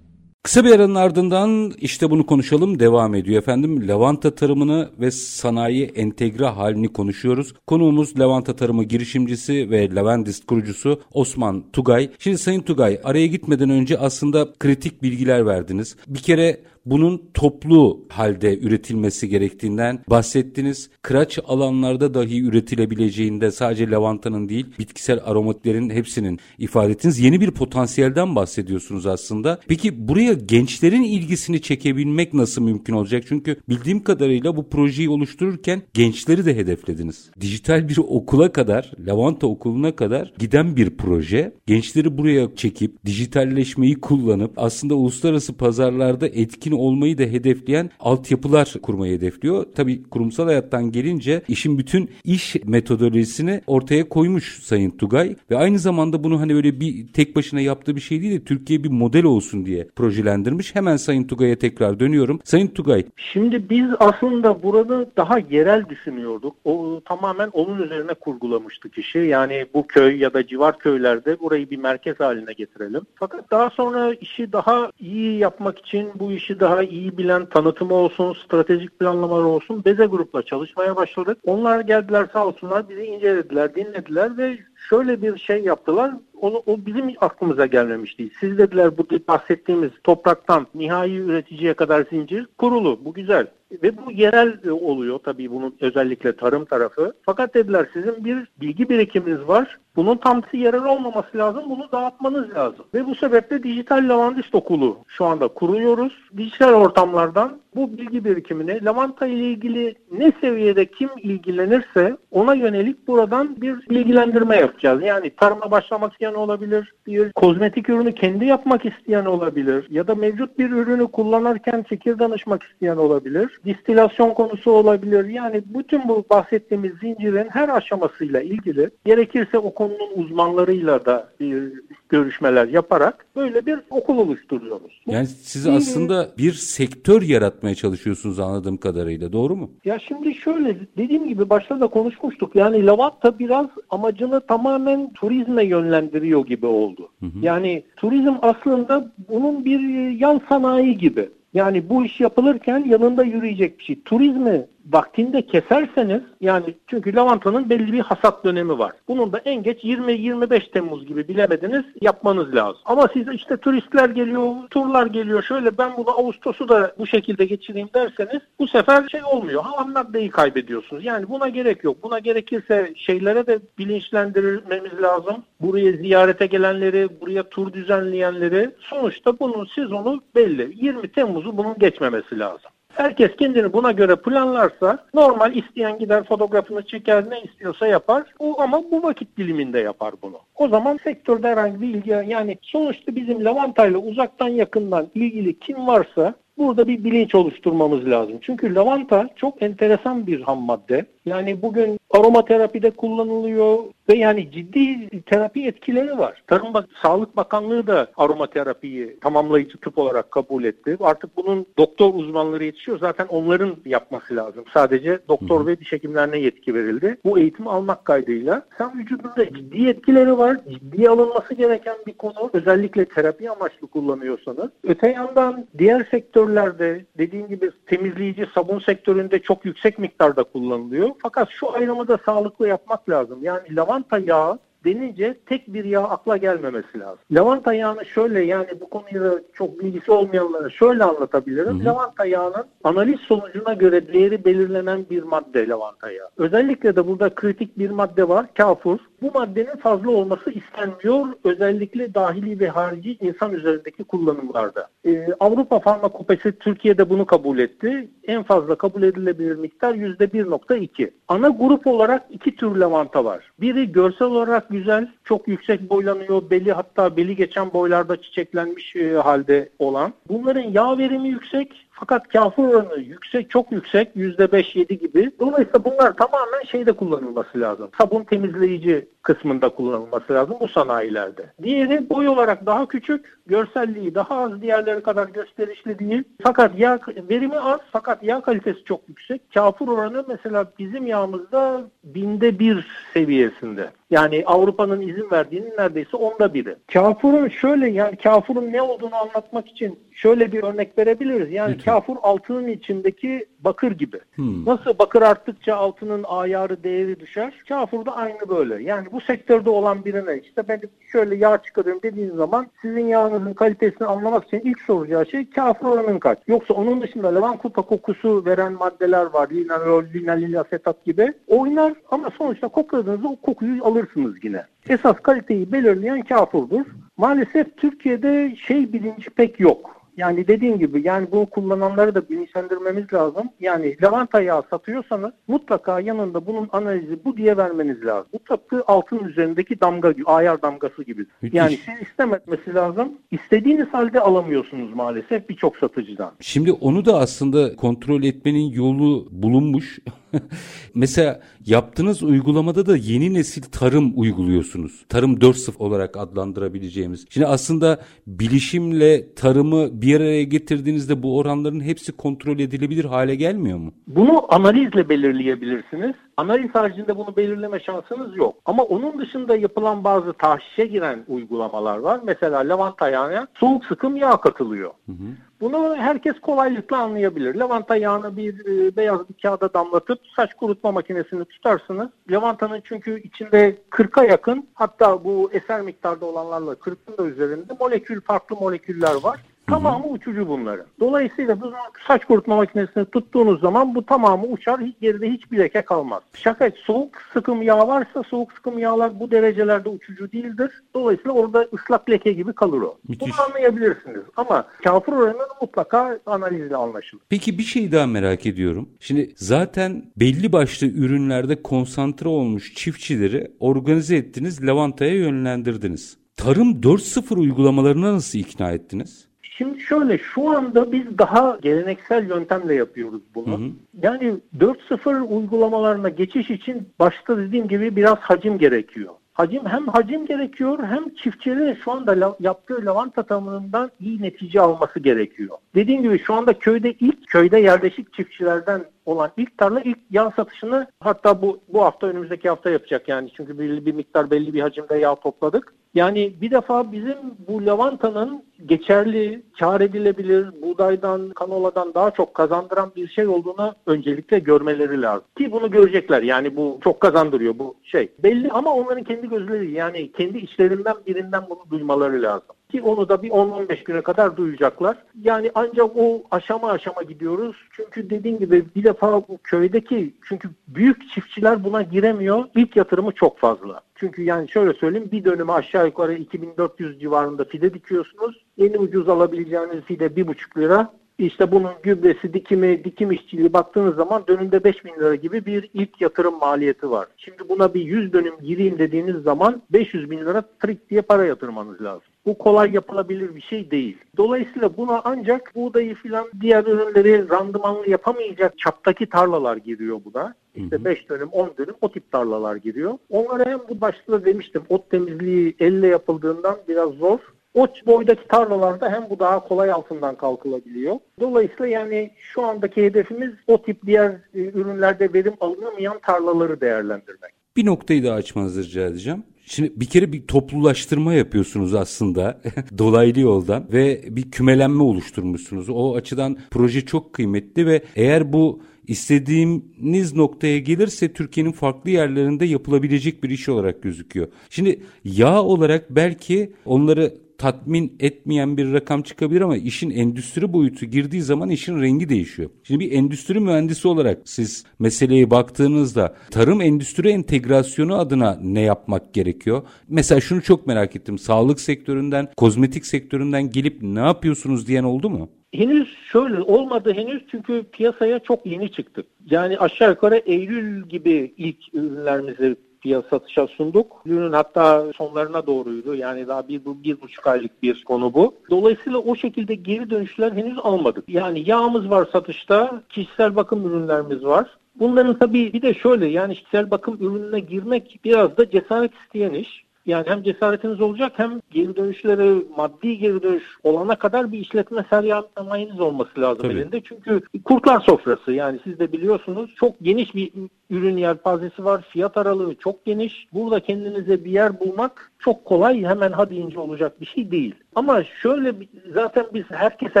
Kısa 0.42 0.64
bir 0.64 0.70
aranın 0.70 0.94
ardından 0.94 1.72
işte 1.78 2.10
bunu 2.10 2.26
konuşalım 2.26 2.78
devam 2.78 3.14
ediyor 3.14 3.38
efendim. 3.42 3.88
Lavanta 3.88 4.34
tarımını 4.34 4.90
ve 5.00 5.10
sanayi 5.10 5.84
entegre 5.84 6.46
halini 6.46 6.92
konuşuyoruz. 6.92 7.54
Konuğumuz 7.66 8.18
Lavanta 8.18 8.56
tarımı 8.56 8.84
girişimcisi 8.84 9.70
ve 9.70 9.96
Levendist 9.96 10.46
kurucusu 10.46 11.00
Osman 11.12 11.64
Tugay. 11.72 12.10
Şimdi 12.18 12.38
Sayın 12.38 12.60
Tugay 12.60 13.00
araya 13.04 13.26
gitmeden 13.26 13.70
önce 13.70 13.98
aslında 13.98 14.52
kritik 14.58 15.02
bilgiler 15.02 15.46
verdiniz. 15.46 15.96
Bir 16.06 16.18
kere 16.18 16.60
bunun 16.86 17.22
toplu 17.34 18.06
halde 18.08 18.58
üretilmesi 18.58 19.28
gerektiğinden 19.28 20.04
bahsettiniz. 20.10 20.90
Kıraç 21.02 21.38
alanlarda 21.46 22.14
dahi 22.14 22.42
üretilebileceğinde 22.42 23.50
sadece 23.50 23.90
lavantanın 23.90 24.48
değil 24.48 24.66
bitkisel 24.78 25.20
aromatlerin 25.24 25.90
hepsinin 25.90 26.38
ifade 26.58 26.92
ettiniz. 26.92 27.18
Yeni 27.18 27.40
bir 27.40 27.50
potansiyelden 27.50 28.36
bahsediyorsunuz 28.36 29.06
aslında. 29.06 29.60
Peki 29.68 30.08
buraya 30.08 30.32
gençlerin 30.32 31.02
ilgisini 31.02 31.62
çekebilmek 31.62 32.34
nasıl 32.34 32.62
mümkün 32.62 32.94
olacak? 32.94 33.24
Çünkü 33.28 33.56
bildiğim 33.68 34.02
kadarıyla 34.02 34.56
bu 34.56 34.68
projeyi 34.68 35.08
oluştururken 35.08 35.82
gençleri 35.94 36.46
de 36.46 36.56
hedeflediniz. 36.56 37.30
Dijital 37.40 37.88
bir 37.88 37.98
okula 37.98 38.52
kadar, 38.52 38.92
lavanta 39.06 39.46
okuluna 39.46 39.96
kadar 39.96 40.32
giden 40.38 40.76
bir 40.76 40.96
proje. 40.96 41.54
Gençleri 41.66 42.18
buraya 42.18 42.56
çekip 42.56 43.06
dijitalleşmeyi 43.06 43.94
kullanıp 43.94 44.52
aslında 44.56 44.94
uluslararası 44.94 45.52
pazarlarda 45.52 46.28
etkin 46.28 46.71
etkin 46.72 46.78
olmayı 46.78 47.18
da 47.18 47.22
hedefleyen 47.22 47.90
altyapılar 48.00 48.74
kurmayı 48.82 49.16
hedefliyor. 49.16 49.66
Tabii 49.76 50.02
kurumsal 50.02 50.46
hayattan 50.46 50.92
gelince 50.92 51.42
işin 51.48 51.78
bütün 51.78 52.10
iş 52.24 52.56
metodolojisini 52.64 53.60
ortaya 53.66 54.08
koymuş 54.08 54.62
Sayın 54.62 54.90
Tugay 54.90 55.36
ve 55.50 55.56
aynı 55.56 55.78
zamanda 55.78 56.24
bunu 56.24 56.40
hani 56.40 56.54
böyle 56.54 56.80
bir 56.80 57.12
tek 57.12 57.36
başına 57.36 57.60
yaptığı 57.60 57.96
bir 57.96 58.00
şey 58.00 58.22
değil 58.22 58.40
de 58.40 58.44
Türkiye 58.44 58.84
bir 58.84 58.88
model 58.88 59.24
olsun 59.24 59.66
diye 59.66 59.88
projelendirmiş. 59.96 60.74
Hemen 60.74 60.96
Sayın 60.96 61.24
Tugay'a 61.24 61.56
tekrar 61.56 62.00
dönüyorum. 62.00 62.40
Sayın 62.44 62.68
Tugay. 62.68 63.04
Şimdi 63.16 63.70
biz 63.70 63.86
aslında 63.98 64.62
burada 64.62 65.06
daha 65.16 65.38
yerel 65.38 65.88
düşünüyorduk. 65.88 66.56
O 66.64 67.00
tamamen 67.04 67.48
onun 67.52 67.82
üzerine 67.82 68.14
kurgulamıştık 68.14 68.98
işi. 68.98 69.18
Yani 69.18 69.66
bu 69.74 69.86
köy 69.86 70.18
ya 70.18 70.32
da 70.32 70.46
civar 70.46 70.78
köylerde 70.78 71.40
burayı 71.40 71.70
bir 71.70 71.78
merkez 71.78 72.20
haline 72.20 72.52
getirelim. 72.52 73.02
Fakat 73.14 73.50
daha 73.50 73.70
sonra 73.70 74.14
işi 74.14 74.52
daha 74.52 74.90
iyi 75.00 75.38
yapmak 75.38 75.78
için 75.78 76.08
bu 76.14 76.32
işi 76.32 76.60
daha 76.62 76.82
iyi 76.82 77.18
bilen 77.18 77.46
tanıtımı 77.46 77.94
olsun, 77.94 78.36
stratejik 78.44 78.98
planlamalar 78.98 79.44
olsun 79.44 79.84
Beze 79.84 80.06
Grup'la 80.06 80.42
çalışmaya 80.42 80.96
başladık. 80.96 81.38
Onlar 81.46 81.80
geldiler 81.80 82.26
sağ 82.32 82.46
olsunlar 82.46 82.88
bizi 82.88 83.02
incelediler, 83.04 83.74
dinlediler 83.74 84.38
ve 84.38 84.58
şöyle 84.88 85.22
bir 85.22 85.38
şey 85.38 85.62
yaptılar. 85.62 86.12
O, 86.40 86.62
o 86.66 86.86
bizim 86.86 87.14
aklımıza 87.20 87.66
gelmemişti. 87.66 88.30
Siz 88.40 88.58
dediler 88.58 88.98
bu 88.98 89.06
bahsettiğimiz 89.28 89.90
topraktan 90.04 90.66
nihai 90.74 91.16
üreticiye 91.16 91.74
kadar 91.74 92.06
zincir 92.10 92.46
kurulu. 92.58 93.00
Bu 93.04 93.14
güzel. 93.14 93.46
Ve 93.82 94.06
bu 94.06 94.12
yerel 94.12 94.58
oluyor 94.70 95.18
tabii 95.18 95.50
bunun 95.50 95.76
özellikle 95.80 96.36
tarım 96.36 96.64
tarafı. 96.64 97.12
Fakat 97.22 97.54
dediler 97.54 97.86
sizin 97.92 98.24
bir 98.24 98.48
bilgi 98.60 98.88
birikiminiz 98.88 99.48
var 99.48 99.78
Bunun 99.96 100.16
tam 100.16 100.42
yerel 100.52 100.84
olmaması 100.84 101.38
lazım. 101.38 101.64
Bunu 101.70 101.92
dağıtmanız 101.92 102.54
lazım. 102.54 102.84
Ve 102.94 103.06
bu 103.06 103.14
sebeple 103.14 103.62
dijital 103.62 104.08
lavandist 104.08 104.54
okulu 104.54 104.98
şu 105.08 105.24
anda 105.24 105.48
kuruyoruz. 105.48 106.12
Dijital 106.36 106.72
ortamlardan 106.72 107.62
bu 107.74 107.98
bilgi 107.98 108.24
birikimini 108.24 108.84
lavanta 108.84 109.26
ile 109.26 109.50
ilgili 109.50 109.94
ne 110.12 110.32
seviyede 110.40 110.86
kim 110.86 111.08
ilgilenirse 111.22 112.16
ona 112.30 112.54
yönelik 112.54 113.08
buradan 113.08 113.60
bir 113.60 113.88
bilgilendirme 113.90 114.56
yapacağız. 114.56 115.02
Yani 115.02 115.30
tarıma 115.30 115.70
başlamak 115.70 116.12
isteyen 116.12 116.34
olabilir, 116.34 116.94
bir 117.06 117.32
kozmetik 117.32 117.88
ürünü 117.88 118.14
kendi 118.14 118.44
yapmak 118.44 118.84
isteyen 118.84 119.24
olabilir 119.24 119.86
ya 119.90 120.06
da 120.06 120.14
mevcut 120.14 120.58
bir 120.58 120.70
ürünü 120.70 121.06
kullanırken 121.06 121.82
fikir 121.82 122.18
danışmak 122.18 122.62
isteyen 122.62 122.96
olabilir. 122.96 123.60
Distilasyon 123.64 124.34
konusu 124.34 124.70
olabilir. 124.70 125.24
Yani 125.24 125.62
bütün 125.66 126.08
bu 126.08 126.24
bahsettiğimiz 126.30 126.92
zincirin 126.92 127.48
her 127.50 127.68
aşamasıyla 127.68 128.40
ilgili 128.40 128.90
gerekirse 129.04 129.58
o 129.58 129.74
konunun 129.82 130.24
uzmanlarıyla 130.24 131.04
da 131.04 131.28
bir 131.40 131.72
görüşmeler 132.08 132.68
yaparak 132.68 133.26
böyle 133.36 133.66
bir 133.66 133.78
okul 133.90 134.18
oluşturuyoruz. 134.18 135.00
Yani 135.06 135.26
siz 135.26 135.66
aslında 135.66 136.28
bir 136.38 136.52
sektör 136.52 137.22
yaratmaya 137.22 137.74
çalışıyorsunuz 137.74 138.40
anladığım 138.40 138.76
kadarıyla 138.76 139.32
doğru 139.32 139.56
mu? 139.56 139.70
Ya 139.84 139.98
şimdi 139.98 140.34
şöyle 140.34 140.76
dediğim 140.96 141.28
gibi 141.28 141.50
başta 141.50 141.80
da 141.80 141.86
konuşmuştuk. 141.86 142.56
Yani 142.56 142.86
lavanta 142.86 143.38
biraz 143.38 143.66
amacını 143.90 144.40
tamamen 144.40 145.12
turizme 145.12 145.64
yönlendiriyor 145.64 146.46
gibi 146.46 146.66
oldu. 146.66 147.08
Hı 147.20 147.26
hı. 147.26 147.38
Yani 147.42 147.82
turizm 147.96 148.34
aslında 148.42 149.12
bunun 149.28 149.64
bir 149.64 150.10
yan 150.10 150.40
sanayi 150.48 150.98
gibi. 150.98 151.28
Yani 151.54 151.88
bu 151.88 152.04
iş 152.04 152.20
yapılırken 152.20 152.84
yanında 152.88 153.24
yürüyecek 153.24 153.78
bir 153.78 153.84
şey. 153.84 154.02
Turizmi 154.04 154.66
vaktinde 154.90 155.46
keserseniz 155.46 156.22
yani 156.40 156.74
çünkü 156.86 157.14
lavantanın 157.14 157.70
belli 157.70 157.92
bir 157.92 158.00
hasat 158.00 158.44
dönemi 158.44 158.78
var. 158.78 158.92
Bunun 159.08 159.32
da 159.32 159.38
en 159.44 159.62
geç 159.62 159.84
20-25 159.84 160.70
Temmuz 160.70 161.06
gibi 161.06 161.28
bilemediniz 161.28 161.84
yapmanız 162.00 162.54
lazım. 162.54 162.82
Ama 162.84 163.08
siz 163.12 163.28
işte 163.28 163.56
turistler 163.56 164.08
geliyor, 164.08 164.54
turlar 164.70 165.06
geliyor 165.06 165.42
şöyle 165.42 165.78
ben 165.78 165.96
bunu 165.96 166.10
Ağustos'u 166.10 166.68
da 166.68 166.94
bu 166.98 167.06
şekilde 167.06 167.44
geçireyim 167.44 167.88
derseniz 167.94 168.40
bu 168.58 168.68
sefer 168.68 169.08
şey 169.08 169.24
olmuyor. 169.24 169.62
Ham 169.62 169.92
maddeyi 169.92 170.30
kaybediyorsunuz. 170.30 171.04
Yani 171.04 171.28
buna 171.28 171.48
gerek 171.48 171.84
yok. 171.84 172.02
Buna 172.02 172.18
gerekirse 172.18 172.92
şeylere 172.96 173.46
de 173.46 173.58
bilinçlendirmemiz 173.78 175.02
lazım. 175.02 175.36
Buraya 175.60 175.92
ziyarete 175.92 176.46
gelenleri, 176.46 177.20
buraya 177.20 177.42
tur 177.42 177.72
düzenleyenleri 177.72 178.70
sonuçta 178.80 179.38
bunun 179.38 179.64
sezonu 179.64 180.22
belli. 180.34 180.72
20 180.74 181.08
Temmuz'u 181.08 181.56
bunun 181.56 181.78
geçmemesi 181.78 182.38
lazım. 182.38 182.70
Herkes 182.94 183.36
kendini 183.36 183.72
buna 183.72 183.92
göre 183.92 184.16
planlarsa 184.16 184.98
normal 185.14 185.56
isteyen 185.56 185.98
gider 185.98 186.24
fotoğrafını 186.24 186.82
çeker 186.82 187.30
ne 187.30 187.40
istiyorsa 187.40 187.86
yapar. 187.86 188.24
O 188.38 188.60
ama 188.60 188.82
bu 188.90 189.02
vakit 189.02 189.36
diliminde 189.36 189.78
yapar 189.78 190.14
bunu. 190.22 190.38
O 190.54 190.68
zaman 190.68 190.98
sektörde 191.04 191.48
herhangi 191.48 191.80
bir 191.80 191.88
ilgi 191.88 192.10
yani 192.26 192.58
sonuçta 192.62 193.16
bizim 193.16 193.44
lavantayla 193.44 193.98
uzaktan 193.98 194.48
yakından 194.48 195.08
ilgili 195.14 195.58
kim 195.58 195.86
varsa 195.86 196.34
Burada 196.58 196.88
bir 196.88 197.04
bilinç 197.04 197.34
oluşturmamız 197.34 198.06
lazım. 198.06 198.38
Çünkü 198.40 198.74
lavanta 198.74 199.28
çok 199.36 199.62
enteresan 199.62 200.26
bir 200.26 200.40
ham 200.40 200.60
madde. 200.60 201.06
Yani 201.26 201.62
bugün 201.62 201.98
aromaterapide 202.10 202.90
kullanılıyor 202.90 203.78
ve 204.08 204.14
yani 204.14 204.50
ciddi 204.50 205.08
terapi 205.20 205.66
etkileri 205.66 206.18
var. 206.18 206.42
Tarım 206.46 206.74
Bak 206.74 206.88
Sağlık 207.02 207.36
Bakanlığı 207.36 207.86
da 207.86 208.06
aromaterapiyi 208.16 209.18
tamamlayıcı 209.20 209.78
tıp 209.78 209.98
olarak 209.98 210.30
kabul 210.30 210.64
etti. 210.64 210.96
Artık 211.00 211.36
bunun 211.36 211.66
doktor 211.78 212.14
uzmanları 212.14 212.64
yetişiyor. 212.64 212.98
Zaten 212.98 213.26
onların 213.26 213.76
yapması 213.84 214.36
lazım. 214.36 214.64
Sadece 214.74 215.18
doktor 215.28 215.66
ve 215.66 215.78
diş 215.78 215.92
hekimlerine 215.92 216.38
yetki 216.38 216.74
verildi. 216.74 217.16
Bu 217.24 217.38
eğitimi 217.38 217.70
almak 217.70 218.04
kaydıyla 218.04 218.62
sen 218.78 218.98
vücudunda 218.98 219.44
ciddi 219.44 219.88
etkileri 219.88 220.38
var. 220.38 220.56
Ciddi 220.70 221.08
alınması 221.08 221.54
gereken 221.54 221.96
bir 222.06 222.12
konu. 222.12 222.50
Özellikle 222.52 223.04
terapi 223.04 223.50
amaçlı 223.50 223.86
kullanıyorsanız. 223.86 224.70
Öte 224.84 225.10
yandan 225.10 225.66
diğer 225.78 226.04
sektörlerde 226.10 227.04
dediğim 227.18 227.48
gibi 227.48 227.70
temizleyici 227.86 228.46
sabun 228.54 228.78
sektöründe 228.78 229.38
çok 229.38 229.64
yüksek 229.64 229.98
miktarda 229.98 230.42
kullanılıyor. 230.42 231.11
Fakat 231.22 231.48
şu 231.50 231.72
ayrımı 231.72 232.08
da 232.08 232.18
sağlıklı 232.26 232.68
yapmak 232.68 233.10
lazım. 233.10 233.38
Yani 233.42 233.76
lavanta 233.76 234.18
yağı 234.18 234.58
denince 234.84 235.38
tek 235.46 235.74
bir 235.74 235.84
yağ 235.84 236.02
akla 236.02 236.36
gelmemesi 236.36 237.00
lazım. 237.00 237.18
Lavanta 237.30 237.74
yağını 237.74 238.06
şöyle 238.06 238.44
yani 238.44 238.80
bu 238.80 238.90
konuyu 238.90 239.40
çok 239.52 239.80
bilgisi 239.80 240.12
olmayanlara 240.12 240.70
şöyle 240.70 241.04
anlatabilirim. 241.04 241.78
Hı 241.78 241.82
hı. 241.82 241.84
Lavanta 241.84 242.24
yağının 242.24 242.64
analiz 242.84 243.20
sonucuna 243.20 243.72
göre 243.72 244.12
değeri 244.12 244.44
belirlenen 244.44 245.06
bir 245.10 245.22
madde 245.22 245.68
lavanta 245.68 246.10
yağı. 246.10 246.28
Özellikle 246.36 246.96
de 246.96 247.06
burada 247.06 247.34
kritik 247.34 247.78
bir 247.78 247.90
madde 247.90 248.28
var 248.28 248.46
kafur. 248.54 248.98
Bu 249.22 249.30
maddenin 249.34 249.76
fazla 249.76 250.10
olması 250.10 250.50
istenmiyor 250.50 251.26
özellikle 251.44 252.14
dahili 252.14 252.60
ve 252.60 252.68
harici 252.68 253.16
insan 253.20 253.52
üzerindeki 253.52 254.04
kullanımlarda. 254.04 254.88
Ee, 255.06 255.26
Avrupa 255.40 255.80
Farmakopesi 255.80 256.58
Türkiye'de 256.58 257.10
bunu 257.10 257.26
kabul 257.26 257.58
etti. 257.58 258.08
En 258.24 258.42
fazla 258.42 258.74
kabul 258.74 259.02
edilebilir 259.02 259.56
miktar 259.56 259.94
%1.2. 259.94 261.10
Ana 261.28 261.48
grup 261.48 261.86
olarak 261.86 262.26
iki 262.30 262.56
tür 262.56 262.76
lavanta 262.76 263.24
var. 263.24 263.50
Biri 263.60 263.92
görsel 263.92 264.28
olarak 264.28 264.68
güzel, 264.68 265.08
çok 265.24 265.48
yüksek 265.48 265.90
boylanıyor. 265.90 266.50
Beli 266.50 266.72
hatta 266.72 267.16
beli 267.16 267.36
geçen 267.36 267.72
boylarda 267.72 268.22
çiçeklenmiş 268.22 268.96
e, 268.96 269.14
halde 269.14 269.68
olan. 269.78 270.12
Bunların 270.28 270.70
yağ 270.70 270.98
verimi 270.98 271.28
yüksek 271.28 271.86
fakat 271.92 272.28
kafir 272.28 272.62
oranı 272.62 273.00
yüksek, 273.00 273.50
çok 273.50 273.72
yüksek. 273.72 274.16
%5-7 274.16 274.94
gibi. 274.94 275.30
Dolayısıyla 275.40 275.84
bunlar 275.84 276.16
tamamen 276.16 276.62
şeyde 276.70 276.92
kullanılması 276.92 277.60
lazım. 277.60 277.90
Sabun 277.98 278.24
temizleyici 278.24 279.08
kısmında 279.22 279.68
kullanılması 279.68 280.32
lazım 280.32 280.56
bu 280.60 280.68
sanayilerde. 280.68 281.52
Diğeri 281.62 282.10
boy 282.10 282.28
olarak 282.28 282.66
daha 282.66 282.88
küçük, 282.88 283.38
görselliği 283.46 284.14
daha 284.14 284.36
az 284.36 284.62
diğerleri 284.62 285.02
kadar 285.02 285.28
gösterişli 285.28 285.98
değil. 285.98 286.24
Fakat 286.42 286.78
yağ 286.78 286.98
verimi 287.28 287.58
az 287.58 287.80
fakat 287.92 288.22
yağ 288.22 288.40
kalitesi 288.40 288.84
çok 288.84 289.08
yüksek. 289.08 289.42
Kafur 289.54 289.88
oranı 289.88 290.24
mesela 290.28 290.72
bizim 290.78 291.06
yağımızda 291.06 291.82
binde 292.04 292.58
bir 292.58 292.86
seviyesinde. 293.14 293.90
Yani 294.12 294.42
Avrupa'nın 294.46 295.00
izin 295.00 295.30
verdiğinin 295.30 295.72
neredeyse 295.78 296.16
onda 296.16 296.54
biri. 296.54 296.76
Kafurun 296.92 297.48
şöyle 297.48 297.90
yani 297.90 298.16
kafurun 298.16 298.72
ne 298.72 298.82
olduğunu 298.82 299.14
anlatmak 299.14 299.68
için 299.68 299.98
şöyle 300.12 300.52
bir 300.52 300.62
örnek 300.62 300.98
verebiliriz. 300.98 301.52
Yani 301.52 301.74
Lütfen. 301.74 301.92
kafur 301.94 302.16
altının 302.22 302.68
içindeki 302.68 303.46
bakır 303.64 303.92
gibi. 303.92 304.20
Hmm. 304.34 304.66
Nasıl 304.66 304.98
bakır 304.98 305.22
arttıkça 305.22 305.76
altının 305.76 306.24
ayarı 306.28 306.84
değeri 306.84 307.20
düşer. 307.20 307.54
Kafur 307.68 308.06
da 308.06 308.16
aynı 308.16 308.48
böyle. 308.48 308.82
Yani 308.82 309.06
bu 309.12 309.20
sektörde 309.20 309.70
olan 309.70 310.04
birine 310.04 310.40
işte 310.44 310.68
ben 310.68 310.80
şöyle 311.12 311.36
yağ 311.36 311.62
çıkarıyorum 311.62 312.02
dediğin 312.02 312.36
zaman 312.36 312.66
sizin 312.82 313.06
yağınızın 313.06 313.54
kalitesini 313.54 314.08
anlamak 314.08 314.44
için 314.44 314.60
ilk 314.64 314.80
soracağı 314.80 315.26
şey 315.26 315.50
kafir 315.50 315.86
oranın 315.86 316.18
kaç. 316.18 316.38
Yoksa 316.46 316.74
onun 316.74 317.00
dışında 317.00 317.34
lavankuta 317.34 317.82
kokusu 317.82 318.44
veren 318.46 318.72
maddeler 318.72 319.26
var. 319.26 319.50
Linalol, 319.50 320.04
linalil 320.14 320.60
asetat 320.60 321.04
gibi. 321.04 321.32
Oynar 321.46 321.92
ama 322.10 322.30
sonuçta 322.38 322.68
kokladığınızda 322.68 323.28
o 323.28 323.36
kokuyu 323.36 323.84
alırsınız 323.84 324.44
yine. 324.44 324.64
Esas 324.88 325.16
kaliteyi 325.22 325.72
belirleyen 325.72 326.22
kafurdur. 326.22 326.84
Maalesef 327.16 327.76
Türkiye'de 327.76 328.56
şey 328.56 328.92
bilinci 328.92 329.30
pek 329.30 329.60
yok. 329.60 330.01
Yani 330.16 330.48
dediğim 330.48 330.78
gibi 330.78 331.02
yani 331.04 331.26
bunu 331.32 331.46
kullananları 331.46 332.14
da 332.14 332.28
bilinçlendirmemiz 332.28 333.12
lazım. 333.12 333.48
Yani 333.60 333.96
lavanta 334.02 334.40
yağı 334.40 334.62
satıyorsanız 334.70 335.30
mutlaka 335.48 336.00
yanında 336.00 336.46
bunun 336.46 336.68
analizi 336.72 337.24
bu 337.24 337.36
diye 337.36 337.56
vermeniz 337.56 338.04
lazım. 338.04 338.26
Bu 338.32 338.38
tıpkı 338.38 338.82
altın 338.86 339.24
üzerindeki 339.24 339.80
damga, 339.80 340.14
ayar 340.24 340.62
damgası 340.62 341.02
gibi. 341.04 341.26
Müthiş. 341.42 341.58
Yani 341.58 341.78
siz 341.84 342.08
istememesi 342.08 342.74
lazım. 342.74 343.12
İstediğiniz 343.30 343.88
halde 343.88 344.20
alamıyorsunuz 344.20 344.94
maalesef 344.94 345.48
birçok 345.48 345.76
satıcıdan. 345.76 346.32
Şimdi 346.40 346.72
onu 346.72 347.04
da 347.04 347.18
aslında 347.18 347.76
kontrol 347.76 348.22
etmenin 348.22 348.72
yolu 348.72 349.28
bulunmuş. 349.30 349.98
Mesela 350.94 351.40
yaptığınız 351.66 352.22
uygulamada 352.22 352.86
da 352.86 352.96
yeni 352.96 353.34
nesil 353.34 353.62
tarım 353.62 354.12
uyguluyorsunuz. 354.16 355.04
Tarım 355.08 355.34
4.0 355.34 355.76
olarak 355.78 356.16
adlandırabileceğimiz. 356.16 357.26
Şimdi 357.30 357.46
aslında 357.46 358.00
bilişimle 358.26 359.34
tarımı 359.34 360.01
bir 360.02 360.20
araya 360.20 360.42
getirdiğinizde 360.42 361.22
bu 361.22 361.38
oranların 361.38 361.80
hepsi 361.80 362.12
kontrol 362.12 362.58
edilebilir 362.58 363.04
hale 363.04 363.34
gelmiyor 363.34 363.78
mu? 363.78 363.92
Bunu 364.06 364.54
analizle 364.54 365.08
belirleyebilirsiniz. 365.08 366.14
Analiz 366.36 366.74
haricinde 366.74 367.16
bunu 367.16 367.36
belirleme 367.36 367.80
şansınız 367.80 368.36
yok. 368.36 368.54
Ama 368.64 368.82
onun 368.82 369.18
dışında 369.18 369.56
yapılan 369.56 370.04
bazı 370.04 370.32
tahşişe 370.32 370.86
giren 370.86 371.24
uygulamalar 371.28 371.98
var. 371.98 372.20
Mesela 372.24 372.58
lavanta 372.68 373.10
yağına 373.10 373.46
soğuk 373.54 373.86
sıkım 373.86 374.16
yağ 374.16 374.36
katılıyor. 374.36 374.90
Hı 375.06 375.12
hı. 375.12 375.26
Bunu 375.60 375.96
herkes 375.96 376.40
kolaylıkla 376.40 376.96
anlayabilir. 376.96 377.54
Lavanta 377.54 377.96
yağını 377.96 378.36
bir 378.36 378.66
e, 378.66 378.96
beyaz 378.96 379.20
bir 379.28 379.42
kağıda 379.42 379.74
damlatıp 379.74 380.18
saç 380.36 380.54
kurutma 380.54 380.92
makinesini 380.92 381.44
tutarsınız. 381.44 382.08
Lavantanın 382.30 382.80
çünkü 382.84 383.22
içinde 383.22 383.76
40'a 383.90 384.24
yakın 384.24 384.66
hatta 384.74 385.24
bu 385.24 385.50
eser 385.52 385.80
miktarda 385.80 386.26
olanlarla 386.26 386.72
40'ın 386.72 387.18
da 387.18 387.26
üzerinde 387.26 387.72
molekül 387.80 388.20
farklı 388.20 388.56
moleküller 388.56 389.14
var. 389.22 389.40
Tamamı 389.66 390.06
uçucu 390.06 390.48
bunların. 390.48 390.86
Dolayısıyla 391.00 391.60
bu 391.60 391.72
saç 392.06 392.24
kurutma 392.24 392.56
makinesini 392.56 393.04
tuttuğunuz 393.04 393.60
zaman 393.60 393.94
bu 393.94 394.06
tamamı 394.06 394.46
uçar. 394.46 394.80
Hiç 394.80 394.94
geride 395.00 395.30
hiçbir 395.30 395.58
leke 395.58 395.82
kalmaz. 395.82 396.22
Şaka 396.34 396.70
soğuk 396.84 397.22
sıkım 397.32 397.62
yağ 397.62 397.88
varsa 397.88 398.22
soğuk 398.22 398.52
sıkım 398.52 398.78
yağlar 398.78 399.20
bu 399.20 399.30
derecelerde 399.30 399.88
uçucu 399.88 400.32
değildir. 400.32 400.70
Dolayısıyla 400.94 401.32
orada 401.32 401.68
ıslak 401.74 402.10
leke 402.10 402.32
gibi 402.32 402.52
kalır 402.52 402.82
o. 402.82 402.98
Müthiş. 403.08 403.32
Bunu 403.32 403.46
anlayabilirsiniz. 403.48 404.22
Ama 404.36 404.66
kafir 404.84 405.12
oranı 405.12 405.42
mutlaka 405.60 406.18
analizle 406.26 406.76
anlaşılır. 406.76 407.22
Peki 407.28 407.58
bir 407.58 407.62
şey 407.62 407.92
daha 407.92 408.06
merak 408.06 408.46
ediyorum. 408.46 408.88
Şimdi 409.00 409.32
zaten 409.36 410.04
belli 410.16 410.52
başlı 410.52 410.86
ürünlerde 410.86 411.62
konsantre 411.62 412.28
olmuş 412.28 412.74
çiftçileri 412.74 413.52
organize 413.60 414.16
ettiniz, 414.16 414.66
lavantaya 414.66 415.14
yönlendirdiniz. 415.14 416.16
Tarım 416.36 416.80
4.0 416.80 417.38
uygulamalarına 417.38 418.12
nasıl 418.14 418.38
ikna 418.38 418.72
ettiniz? 418.72 419.31
Şimdi 419.56 419.80
şöyle 419.80 420.18
şu 420.18 420.50
anda 420.50 420.92
biz 420.92 421.18
daha 421.18 421.58
geleneksel 421.62 422.28
yöntemle 422.28 422.74
yapıyoruz 422.74 423.22
bunu. 423.34 423.58
Hı 423.58 423.64
hı. 423.64 423.70
Yani 424.02 424.34
4.0 424.58 425.20
uygulamalarına 425.20 426.08
geçiş 426.08 426.50
için 426.50 426.88
başta 426.98 427.38
dediğim 427.38 427.68
gibi 427.68 427.96
biraz 427.96 428.18
hacim 428.18 428.58
gerekiyor. 428.58 429.14
Hacim 429.32 429.66
hem 429.66 429.86
hacim 429.86 430.26
gerekiyor 430.26 430.78
hem 430.84 431.14
çiftçilerin 431.14 431.74
şu 431.74 431.92
anda 431.92 432.12
la, 432.12 432.36
yaptığı 432.40 432.86
lavanta 432.86 433.22
tamamından 433.22 433.90
iyi 434.00 434.22
netice 434.22 434.60
alması 434.60 435.00
gerekiyor. 435.00 435.56
Dediğim 435.74 436.02
gibi 436.02 436.18
şu 436.18 436.34
anda 436.34 436.58
köyde 436.58 436.92
ilk 436.92 437.26
köyde 437.26 437.58
yerleşik 437.58 438.12
çiftçilerden 438.12 438.84
olan 439.06 439.30
ilk 439.36 439.58
tarla 439.58 439.80
ilk 439.80 439.98
yağ 440.10 440.30
satışını 440.36 440.86
hatta 441.00 441.42
bu 441.42 441.60
bu 441.68 441.84
hafta 441.84 442.06
önümüzdeki 442.06 442.48
hafta 442.48 442.70
yapacak 442.70 443.08
yani 443.08 443.30
çünkü 443.36 443.58
belli 443.58 443.86
bir 443.86 443.94
miktar 443.94 444.30
belli 444.30 444.54
bir 444.54 444.60
hacimde 444.60 444.96
yağ 444.96 445.14
topladık. 445.14 445.74
Yani 445.94 446.32
bir 446.40 446.50
defa 446.50 446.92
bizim 446.92 447.16
bu 447.48 447.66
lavantanın 447.66 448.42
geçerli, 448.66 449.42
kar 449.58 449.80
edilebilir, 449.80 450.62
buğdaydan, 450.62 451.30
kanoladan 451.30 451.94
daha 451.94 452.10
çok 452.10 452.34
kazandıran 452.34 452.92
bir 452.96 453.08
şey 453.08 453.26
olduğunu 453.26 453.74
öncelikle 453.86 454.38
görmeleri 454.38 455.02
lazım. 455.02 455.24
Ki 455.38 455.52
bunu 455.52 455.70
görecekler 455.70 456.22
yani 456.22 456.56
bu 456.56 456.78
çok 456.84 457.00
kazandırıyor 457.00 457.58
bu 457.58 457.74
şey. 457.82 458.08
Belli 458.18 458.50
ama 458.50 458.74
onların 458.74 459.04
kendi 459.04 459.28
gözleri 459.28 459.70
yani 459.70 460.12
kendi 460.12 460.38
içlerinden 460.38 460.96
birinden 461.06 461.42
bunu 461.50 461.60
duymaları 461.70 462.22
lazım 462.22 462.56
ki 462.72 462.82
onu 462.82 463.08
da 463.08 463.22
bir 463.22 463.30
10-15 463.30 463.84
güne 463.84 464.00
kadar 464.00 464.36
duyacaklar. 464.36 464.96
Yani 465.22 465.50
ancak 465.54 465.90
o 465.96 466.22
aşama 466.30 466.70
aşama 466.70 467.02
gidiyoruz. 467.02 467.56
Çünkü 467.76 468.10
dediğim 468.10 468.38
gibi 468.38 468.64
bir 468.76 468.84
defa 468.84 469.12
bu 469.28 469.38
köydeki 469.44 470.14
çünkü 470.28 470.48
büyük 470.68 471.10
çiftçiler 471.10 471.64
buna 471.64 471.82
giremiyor. 471.82 472.44
İlk 472.56 472.76
yatırımı 472.76 473.12
çok 473.12 473.38
fazla. 473.38 473.80
Çünkü 473.94 474.22
yani 474.22 474.48
şöyle 474.48 474.72
söyleyeyim 474.72 475.08
bir 475.12 475.24
dönüme 475.24 475.52
aşağı 475.52 475.86
yukarı 475.86 476.14
2400 476.14 477.00
civarında 477.00 477.44
fide 477.44 477.74
dikiyorsunuz. 477.74 478.44
En 478.58 478.72
ucuz 478.72 479.08
alabileceğiniz 479.08 479.80
fide 479.84 480.06
1,5 480.06 480.60
lira. 480.60 480.92
İşte 481.18 481.52
bunun 481.52 481.70
gübresi, 481.82 482.34
dikimi, 482.34 482.84
dikim 482.84 483.10
işçiliği 483.10 483.52
baktığınız 483.52 483.96
zaman 483.96 484.24
dönümde 484.28 484.64
5 484.64 484.84
bin 484.84 484.94
lira 484.94 485.14
gibi 485.14 485.46
bir 485.46 485.70
ilk 485.74 486.00
yatırım 486.00 486.38
maliyeti 486.38 486.90
var. 486.90 487.06
Şimdi 487.16 487.48
buna 487.48 487.74
bir 487.74 487.80
100 487.80 488.12
dönüm 488.12 488.34
gireyim 488.42 488.78
dediğiniz 488.78 489.22
zaman 489.22 489.62
500 489.70 490.10
bin 490.10 490.18
lira 490.18 490.42
trik 490.60 490.90
diye 490.90 491.02
para 491.02 491.24
yatırmanız 491.24 491.82
lazım. 491.82 492.02
Bu 492.26 492.38
kolay 492.38 492.72
yapılabilir 492.72 493.34
bir 493.34 493.40
şey 493.40 493.70
değil. 493.70 493.96
Dolayısıyla 494.16 494.76
buna 494.76 495.00
ancak 495.04 495.52
buğdayı 495.54 495.94
filan 495.94 496.26
diğer 496.40 496.64
ürünleri 496.64 497.28
randımanlı 497.28 497.90
yapamayacak 497.90 498.58
çaptaki 498.58 499.06
tarlalar 499.06 499.56
giriyor 499.56 500.00
bu 500.04 500.14
da. 500.14 500.34
İşte 500.54 500.84
5 500.84 501.08
dönüm 501.08 501.28
10 501.28 501.50
dönüm 501.58 501.74
o 501.80 501.92
tip 501.92 502.12
tarlalar 502.12 502.56
giriyor. 502.56 502.98
Onlara 503.10 503.50
hem 503.50 503.58
bu 503.68 503.80
başta 503.80 504.12
da 504.12 504.24
demiştim 504.24 504.62
ot 504.68 504.90
temizliği 504.90 505.56
elle 505.60 505.86
yapıldığından 505.86 506.56
biraz 506.68 506.90
zor. 506.90 507.18
O 507.54 507.66
boydaki 507.86 508.28
tarlalarda 508.28 508.92
hem 508.92 509.10
bu 509.10 509.18
daha 509.18 509.48
kolay 509.48 509.70
altından 509.70 510.14
kalkılabiliyor. 510.14 510.96
Dolayısıyla 511.20 511.66
yani 511.66 512.10
şu 512.16 512.42
andaki 512.42 512.82
hedefimiz 512.82 513.30
o 513.46 513.62
tip 513.62 513.86
diğer 513.86 514.10
e, 514.10 514.40
ürünlerde 514.40 515.12
verim 515.12 515.34
alınamayan 515.40 515.98
tarlaları 515.98 516.60
değerlendirmek. 516.60 517.32
Bir 517.56 517.66
noktayı 517.66 518.04
daha 518.04 518.14
açmanızı 518.14 518.62
rica 518.62 518.86
edeceğim. 518.86 519.24
Şimdi 519.46 519.72
bir 519.76 519.86
kere 519.86 520.12
bir 520.12 520.26
toplulaştırma 520.26 521.14
yapıyorsunuz 521.14 521.74
aslında 521.74 522.40
dolaylı 522.78 523.20
yoldan 523.20 523.66
ve 523.72 524.02
bir 524.10 524.30
kümelenme 524.30 524.82
oluşturmuşsunuz. 524.82 525.68
O 525.68 525.94
açıdan 525.94 526.38
proje 526.50 526.80
çok 526.80 527.12
kıymetli 527.12 527.66
ve 527.66 527.82
eğer 527.96 528.32
bu 528.32 528.62
istediğiniz 528.86 530.14
noktaya 530.14 530.58
gelirse 530.58 531.12
Türkiye'nin 531.12 531.52
farklı 531.52 531.90
yerlerinde 531.90 532.44
yapılabilecek 532.44 533.24
bir 533.24 533.30
iş 533.30 533.48
olarak 533.48 533.82
gözüküyor. 533.82 534.28
Şimdi 534.50 534.80
yağ 535.04 535.42
olarak 535.42 535.90
belki 535.90 536.52
onları 536.64 537.14
tatmin 537.42 537.96
etmeyen 538.00 538.56
bir 538.56 538.72
rakam 538.72 539.02
çıkabilir 539.02 539.40
ama 539.40 539.56
işin 539.56 539.90
endüstri 539.90 540.52
boyutu 540.52 540.86
girdiği 540.86 541.22
zaman 541.22 541.50
işin 541.50 541.80
rengi 541.82 542.08
değişiyor. 542.08 542.50
Şimdi 542.62 542.80
bir 542.80 542.92
endüstri 542.92 543.40
mühendisi 543.40 543.88
olarak 543.88 544.18
siz 544.24 544.64
meseleye 544.78 545.30
baktığınızda 545.30 546.14
tarım 546.30 546.60
endüstri 546.60 547.08
entegrasyonu 547.08 547.98
adına 547.98 548.38
ne 548.42 548.60
yapmak 548.60 549.14
gerekiyor? 549.14 549.62
Mesela 549.88 550.20
şunu 550.20 550.42
çok 550.42 550.66
merak 550.66 550.96
ettim. 550.96 551.18
Sağlık 551.18 551.60
sektöründen, 551.60 552.28
kozmetik 552.36 552.86
sektöründen 552.86 553.50
gelip 553.50 553.82
ne 553.82 554.00
yapıyorsunuz 554.00 554.66
diyen 554.66 554.84
oldu 554.84 555.10
mu? 555.10 555.30
Henüz 555.54 555.88
şöyle 556.12 556.40
olmadı 556.40 556.92
henüz 556.96 557.22
çünkü 557.30 557.64
piyasaya 557.72 558.18
çok 558.18 558.46
yeni 558.46 558.72
çıktık. 558.72 559.06
Yani 559.30 559.58
aşağı 559.58 559.90
yukarı 559.90 560.16
Eylül 560.16 560.88
gibi 560.88 561.34
ilk 561.36 561.74
ürünlerimizi 561.74 562.56
piyasa 562.82 563.08
satışa 563.10 563.46
sunduk. 563.46 564.02
Ürünün 564.06 564.32
hatta 564.32 564.92
sonlarına 564.96 565.46
doğruydu. 565.46 565.94
Yani 565.94 566.28
daha 566.28 566.48
bir, 566.48 566.60
bir 566.64 567.00
buçuk 567.00 567.26
aylık 567.26 567.62
bir 567.62 567.84
konu 567.84 568.14
bu. 568.14 568.34
Dolayısıyla 568.50 568.98
o 568.98 569.16
şekilde 569.16 569.54
geri 569.54 569.90
dönüşler 569.90 570.32
henüz 570.32 570.58
almadık. 570.58 571.08
Yani 571.08 571.48
yağımız 571.48 571.90
var 571.90 572.08
satışta, 572.12 572.82
kişisel 572.88 573.36
bakım 573.36 573.66
ürünlerimiz 573.66 574.24
var. 574.24 574.58
Bunların 574.74 575.18
tabii 575.18 575.52
bir 575.52 575.62
de 575.62 575.74
şöyle 575.74 576.06
yani 576.06 576.34
kişisel 576.34 576.70
bakım 576.70 576.96
ürününe 577.00 577.40
girmek 577.40 578.00
biraz 578.04 578.36
da 578.36 578.50
cesaret 578.50 578.92
isteyen 578.94 579.34
iş. 579.34 579.64
Yani 579.86 580.04
hem 580.08 580.22
cesaretiniz 580.22 580.80
olacak 580.80 581.12
hem 581.16 581.40
geri 581.50 581.76
dönüşlere 581.76 582.34
maddi 582.56 582.98
geri 582.98 583.22
dönüş 583.22 583.44
olana 583.62 583.96
kadar 583.96 584.32
bir 584.32 584.38
işletme 584.38 584.84
sermayeniniz 584.90 585.80
olması 585.80 586.20
lazım 586.20 586.42
Tabii. 586.42 586.52
elinde. 586.52 586.80
Çünkü 586.80 587.20
kurtlar 587.44 587.80
sofrası 587.80 588.32
yani 588.32 588.58
siz 588.64 588.78
de 588.78 588.92
biliyorsunuz 588.92 589.50
çok 589.56 589.80
geniş 589.82 590.14
bir 590.14 590.30
ürün 590.70 590.96
yelpazesi 590.96 591.64
var. 591.64 591.84
Fiyat 591.88 592.16
aralığı 592.16 592.54
çok 592.54 592.84
geniş. 592.84 593.26
Burada 593.32 593.60
kendinize 593.60 594.24
bir 594.24 594.30
yer 594.30 594.60
bulmak 594.60 595.11
çok 595.24 595.44
kolay 595.44 595.84
hemen 595.84 596.12
ha 596.12 596.30
deyince 596.30 596.58
olacak 596.58 597.00
bir 597.00 597.06
şey 597.06 597.30
değil. 597.30 597.54
Ama 597.74 598.04
şöyle 598.04 598.54
zaten 598.94 599.26
biz 599.34 599.44
herkese 599.50 600.00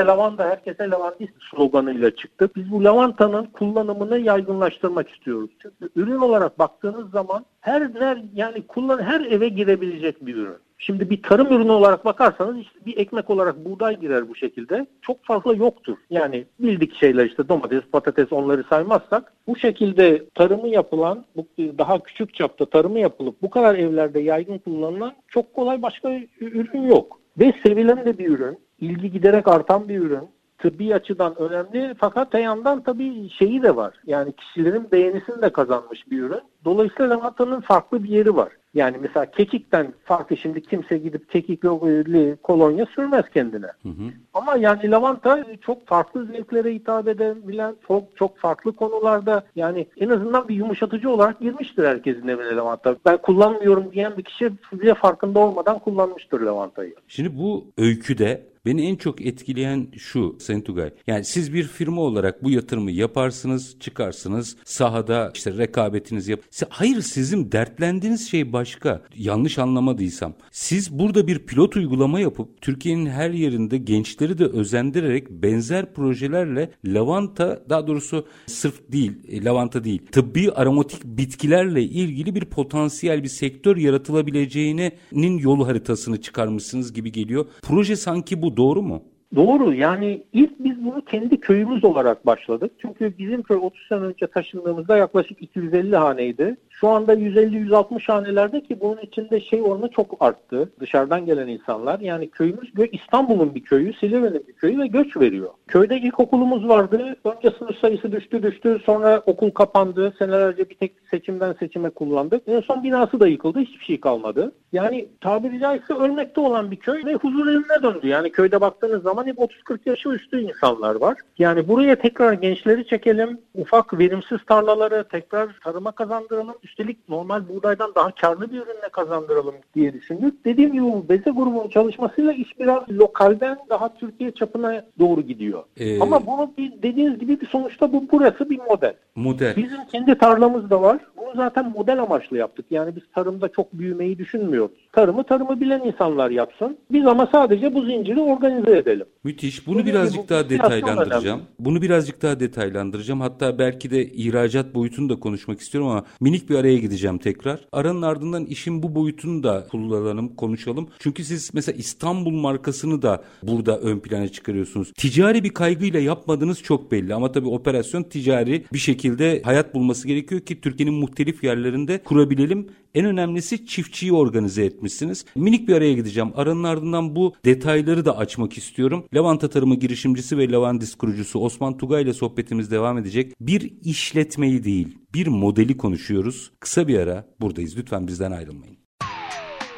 lavanta, 0.00 0.48
herkese 0.48 0.90
lavandist 0.90 1.32
sloganıyla 1.50 2.16
çıktık. 2.16 2.56
Biz 2.56 2.70
bu 2.70 2.84
lavantanın 2.84 3.44
kullanımını 3.44 4.18
yaygınlaştırmak 4.18 5.08
istiyoruz. 5.08 5.50
Çünkü 5.62 5.88
ürün 5.96 6.18
olarak 6.18 6.58
baktığınız 6.58 7.10
zaman 7.10 7.44
her 7.60 7.82
her 7.98 8.22
yani 8.34 8.66
kullan 8.66 9.02
her 9.02 9.20
eve 9.20 9.48
girebilecek 9.48 10.26
bir 10.26 10.36
ürün. 10.36 10.58
Şimdi 10.84 11.10
bir 11.10 11.22
tarım 11.22 11.46
ürünü 11.46 11.70
olarak 11.70 12.04
bakarsanız 12.04 12.58
işte 12.58 12.78
bir 12.86 12.96
ekmek 12.96 13.30
olarak 13.30 13.64
buğday 13.64 14.00
girer 14.00 14.28
bu 14.28 14.36
şekilde. 14.36 14.86
Çok 15.02 15.24
fazla 15.24 15.54
yoktur. 15.54 15.96
Yani 16.10 16.44
bildik 16.60 16.96
şeyler 16.96 17.26
işte 17.26 17.48
domates, 17.48 17.82
patates 17.92 18.32
onları 18.32 18.64
saymazsak 18.70 19.32
bu 19.46 19.56
şekilde 19.56 20.24
tarımı 20.34 20.68
yapılan, 20.68 21.24
bu 21.36 21.46
daha 21.58 22.02
küçük 22.02 22.34
çapta 22.34 22.66
tarımı 22.66 22.98
yapılıp 22.98 23.42
bu 23.42 23.50
kadar 23.50 23.74
evlerde 23.74 24.20
yaygın 24.20 24.58
kullanılan 24.58 25.12
çok 25.28 25.54
kolay 25.54 25.82
başka 25.82 26.20
ürün 26.40 26.82
yok. 26.82 27.20
Ve 27.38 27.52
sevilen 27.66 28.04
de 28.04 28.18
bir 28.18 28.28
ürün, 28.28 28.58
ilgi 28.80 29.12
giderek 29.12 29.48
artan 29.48 29.88
bir 29.88 29.98
ürün 29.98 30.28
tıbbi 30.62 30.94
açıdan 30.94 31.38
önemli 31.38 31.94
fakat 31.98 32.34
yandan 32.34 32.82
tabii 32.82 33.30
şeyi 33.30 33.62
de 33.62 33.76
var. 33.76 33.94
Yani 34.06 34.32
kişilerin 34.32 34.90
beğenisini 34.92 35.42
de 35.42 35.52
kazanmış 35.52 36.10
bir 36.10 36.22
ürün. 36.22 36.40
Dolayısıyla 36.64 37.10
lavantanın 37.10 37.60
farklı 37.60 38.04
bir 38.04 38.08
yeri 38.08 38.36
var. 38.36 38.52
Yani 38.74 38.96
mesela 39.00 39.30
kekikten 39.30 39.94
farklı 40.04 40.36
şimdi 40.36 40.62
kimse 40.62 40.98
gidip 40.98 41.30
kekikli 41.30 42.36
kolonya 42.42 42.86
sürmez 42.86 43.24
kendine. 43.34 43.66
Hı 43.66 43.88
hı. 43.88 44.10
Ama 44.34 44.56
yani 44.56 44.90
lavanta 44.90 45.44
çok 45.60 45.86
farklı 45.86 46.26
zevklere 46.26 46.74
hitap 46.74 47.08
edebilen 47.08 47.74
çok 47.88 48.16
çok 48.16 48.38
farklı 48.38 48.76
konularda 48.76 49.44
yani 49.56 49.86
en 49.96 50.08
azından 50.08 50.48
bir 50.48 50.54
yumuşatıcı 50.54 51.10
olarak 51.10 51.40
girmiştir 51.40 51.84
herkesin 51.84 52.28
evine 52.28 52.56
lavanta. 52.56 52.96
Ben 53.04 53.16
kullanmıyorum 53.16 53.92
diyen 53.92 54.16
bir 54.16 54.22
kişi 54.22 54.52
bile 54.72 54.94
farkında 54.94 55.38
olmadan 55.38 55.78
kullanmıştır 55.78 56.40
lavantayı. 56.40 56.94
Şimdi 57.08 57.38
bu 57.38 57.66
öyküde 57.78 58.51
Beni 58.66 58.86
en 58.86 58.96
çok 58.96 59.26
etkileyen 59.26 59.88
şu 59.96 60.36
Sayın 60.40 60.60
Tugay. 60.60 60.90
Yani 61.06 61.24
siz 61.24 61.54
bir 61.54 61.64
firma 61.64 62.00
olarak 62.00 62.44
bu 62.44 62.50
yatırımı 62.50 62.90
yaparsınız, 62.90 63.76
çıkarsınız, 63.80 64.56
sahada 64.64 65.30
işte 65.34 65.56
rekabetiniz 65.56 66.28
yap. 66.28 66.40
Hayır 66.68 67.00
sizin 67.00 67.52
dertlendiğiniz 67.52 68.30
şey 68.30 68.52
başka. 68.52 69.02
Yanlış 69.16 69.58
anlamadıysam. 69.58 70.34
Siz 70.50 70.98
burada 70.98 71.26
bir 71.26 71.38
pilot 71.38 71.76
uygulama 71.76 72.20
yapıp 72.20 72.60
Türkiye'nin 72.60 73.06
her 73.06 73.30
yerinde 73.30 73.78
gençleri 73.78 74.38
de 74.38 74.44
özendirerek 74.44 75.30
benzer 75.30 75.94
projelerle 75.94 76.70
lavanta 76.84 77.64
daha 77.68 77.86
doğrusu 77.86 78.26
sırf 78.46 78.92
değil, 78.92 79.12
e, 79.28 79.44
lavanta 79.44 79.84
değil, 79.84 80.02
tıbbi 80.12 80.52
aromatik 80.52 81.04
bitkilerle 81.04 81.82
ilgili 81.82 82.34
bir 82.34 82.44
potansiyel 82.44 83.22
bir 83.22 83.28
sektör 83.28 83.76
yaratılabileceğinin 83.76 85.38
yol 85.38 85.64
haritasını 85.64 86.20
çıkarmışsınız 86.20 86.92
gibi 86.92 87.12
geliyor. 87.12 87.46
Proje 87.62 87.96
sanki 87.96 88.42
bu 88.42 88.51
doğru 88.56 88.82
mu? 88.82 89.02
Doğru 89.34 89.74
yani 89.74 90.22
ilk 90.32 90.64
biz 90.64 90.84
bunu 90.84 91.04
kendi 91.04 91.40
köyümüz 91.40 91.84
olarak 91.84 92.26
başladık. 92.26 92.72
Çünkü 92.78 93.14
bizim 93.18 93.42
köy 93.42 93.56
30 93.56 93.86
sene 93.88 94.00
önce 94.00 94.26
taşındığımızda 94.26 94.96
yaklaşık 94.96 95.42
250 95.42 95.96
haneydi. 95.96 96.56
Şu 96.72 96.88
anda 96.88 97.14
150-160 97.14 98.12
hanelerde 98.12 98.60
ki 98.60 98.80
bunun 98.80 99.00
içinde 99.02 99.40
şey 99.40 99.62
oranı 99.62 99.88
çok 99.88 100.16
arttı. 100.20 100.72
Dışarıdan 100.80 101.26
gelen 101.26 101.48
insanlar. 101.48 102.00
Yani 102.00 102.30
köyümüz 102.30 102.72
İstanbul'un 102.92 103.54
bir 103.54 103.64
köyü, 103.64 103.92
Silivri'nin 103.92 104.46
bir 104.48 104.52
köyü 104.52 104.78
ve 104.78 104.86
göç 104.86 105.16
veriyor. 105.16 105.48
Köyde 105.66 105.96
ilkokulumuz 105.96 106.68
vardı. 106.68 107.16
Önce 107.24 107.56
sınıf 107.58 107.78
sayısı 107.78 108.12
düştü 108.12 108.42
düştü. 108.42 108.80
Sonra 108.86 109.22
okul 109.26 109.50
kapandı. 109.50 110.14
Senelerce 110.18 110.70
bir 110.70 110.74
tek 110.74 110.92
seçimden 111.10 111.52
seçime 111.52 111.90
kullandık. 111.90 112.42
En 112.46 112.60
son 112.60 112.82
binası 112.82 113.20
da 113.20 113.28
yıkıldı. 113.28 113.58
Hiçbir 113.58 113.84
şey 113.84 114.00
kalmadı. 114.00 114.52
Yani 114.72 115.08
tabiri 115.20 115.60
caizse 115.60 115.94
ölmekte 115.94 116.40
olan 116.40 116.70
bir 116.70 116.76
köy 116.76 117.04
ve 117.04 117.14
huzur 117.14 117.46
evine 117.46 117.82
döndü. 117.82 118.08
Yani 118.08 118.32
köyde 118.32 118.60
baktığınız 118.60 119.02
zaman 119.02 119.26
hep 119.26 119.38
30-40 119.38 119.78
yaşı 119.86 120.08
üstü 120.08 120.40
insanlar 120.40 120.94
var. 120.94 121.18
Yani 121.38 121.68
buraya 121.68 121.96
tekrar 121.96 122.32
gençleri 122.32 122.86
çekelim. 122.86 123.40
Ufak 123.54 123.98
verimsiz 123.98 124.38
tarlaları 124.46 125.04
tekrar 125.10 125.48
tarıma 125.64 125.92
kazandıralım 125.92 126.54
üstelik 126.72 127.08
normal 127.08 127.48
buğdaydan 127.48 127.92
daha 127.94 128.10
karlı 128.10 128.52
bir 128.52 128.56
ürünle 128.56 128.88
kazandıralım 128.92 129.54
diye 129.74 129.92
düşündük. 129.92 130.44
Dediğim 130.44 130.72
gibi 130.72 130.82
bu 130.82 131.08
beze 131.08 131.30
grubunun 131.30 131.68
çalışmasıyla 131.68 132.32
iş 132.32 132.58
biraz 132.58 132.90
lokalden 132.90 133.58
daha 133.70 133.94
Türkiye 133.94 134.30
çapına 134.30 134.84
doğru 134.98 135.22
gidiyor. 135.22 135.62
Ee, 135.76 136.00
Ama 136.00 136.26
bunu 136.26 136.52
bir, 136.58 136.82
dediğiniz 136.82 137.18
gibi 137.18 137.40
bir 137.40 137.46
sonuçta 137.46 137.92
bu 137.92 138.04
burası 138.12 138.50
bir 138.50 138.58
model. 138.58 138.94
Model. 139.14 139.56
Bizim 139.56 139.84
kendi 139.92 140.18
tarlamız 140.18 140.70
da 140.70 140.82
var. 140.82 140.98
Bunu 141.16 141.32
zaten 141.36 141.70
model 141.70 142.02
amaçlı 142.02 142.36
yaptık. 142.38 142.66
Yani 142.70 142.96
biz 142.96 143.02
tarımda 143.14 143.48
çok 143.48 143.72
büyümeyi 143.72 144.18
düşünmüyoruz. 144.18 144.76
Tarımı 144.92 145.24
tarımı 145.24 145.60
bilen 145.60 145.80
insanlar 145.80 146.30
yapsın. 146.30 146.78
Biz 146.92 147.06
ama 147.06 147.28
sadece 147.32 147.74
bu 147.74 147.82
zinciri 147.82 148.20
organize 148.20 148.78
edelim. 148.78 149.06
Müthiş. 149.24 149.66
Bunu 149.66 149.86
birazcık 149.86 150.24
bu, 150.24 150.28
daha 150.28 150.50
detaylandıracağım. 150.50 151.38
Önemli. 151.38 151.48
Bunu 151.58 151.82
birazcık 151.82 152.22
daha 152.22 152.40
detaylandıracağım. 152.40 153.20
Hatta 153.20 153.58
belki 153.58 153.90
de 153.90 154.06
ihracat 154.06 154.74
boyutunu 154.74 155.08
da 155.08 155.20
konuşmak 155.20 155.60
istiyorum 155.60 155.90
ama 155.90 156.04
minik 156.20 156.50
bir 156.50 156.51
araya 156.58 156.78
gideceğim 156.78 157.18
tekrar. 157.18 157.60
Aranın 157.72 158.02
ardından 158.02 158.44
işin 158.44 158.82
bu 158.82 158.94
boyutunu 158.94 159.42
da 159.42 159.66
kullanalım, 159.70 160.36
konuşalım. 160.36 160.88
Çünkü 160.98 161.24
siz 161.24 161.54
mesela 161.54 161.78
İstanbul 161.78 162.30
markasını 162.30 163.02
da 163.02 163.24
burada 163.42 163.80
ön 163.80 164.00
plana 164.00 164.28
çıkarıyorsunuz. 164.28 164.92
Ticari 164.92 165.44
bir 165.44 165.50
kaygıyla 165.50 166.00
yapmadığınız 166.00 166.62
çok 166.62 166.92
belli 166.92 167.14
ama 167.14 167.32
tabii 167.32 167.48
operasyon 167.48 168.02
ticari 168.02 168.64
bir 168.72 168.78
şekilde 168.78 169.42
hayat 169.44 169.74
bulması 169.74 170.08
gerekiyor 170.08 170.40
ki 170.40 170.60
Türkiye'nin 170.60 170.94
muhtelif 170.94 171.44
yerlerinde 171.44 172.02
kurabilelim. 172.02 172.68
En 172.94 173.04
önemlisi 173.04 173.66
çiftçiyi 173.66 174.12
organize 174.12 174.64
etmişsiniz. 174.64 175.24
Minik 175.34 175.68
bir 175.68 175.74
araya 175.74 175.92
gideceğim. 175.92 176.32
Aranın 176.36 176.64
ardından 176.64 177.16
bu 177.16 177.34
detayları 177.44 178.04
da 178.04 178.16
açmak 178.16 178.58
istiyorum. 178.58 179.04
Levanta 179.14 179.50
Tarımı 179.50 179.74
girişimcisi 179.74 180.38
ve 180.38 180.52
Levandis 180.52 180.94
kurucusu 180.94 181.38
Osman 181.38 181.76
Tugay 181.76 182.02
ile 182.02 182.12
sohbetimiz 182.12 182.70
devam 182.70 182.98
edecek. 182.98 183.32
Bir 183.40 183.72
işletmeyi 183.84 184.64
değil, 184.64 184.98
bir 185.14 185.26
modeli 185.26 185.76
konuşuyoruz. 185.76 186.50
Kısa 186.60 186.88
bir 186.88 186.98
ara 186.98 187.26
buradayız. 187.40 187.76
Lütfen 187.76 188.06
bizden 188.06 188.32
ayrılmayın. 188.32 188.76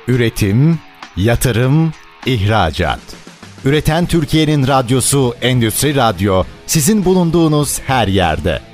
Üretim, 0.09 0.79
yatırım, 1.17 1.93
ihracat. 2.27 3.01
Üreten 3.65 4.07
Türkiye'nin 4.07 4.67
radyosu 4.67 5.35
Endüstri 5.43 5.95
Radyo 5.95 6.45
sizin 6.67 7.05
bulunduğunuz 7.05 7.81
her 7.81 8.09
yerde. 8.09 8.74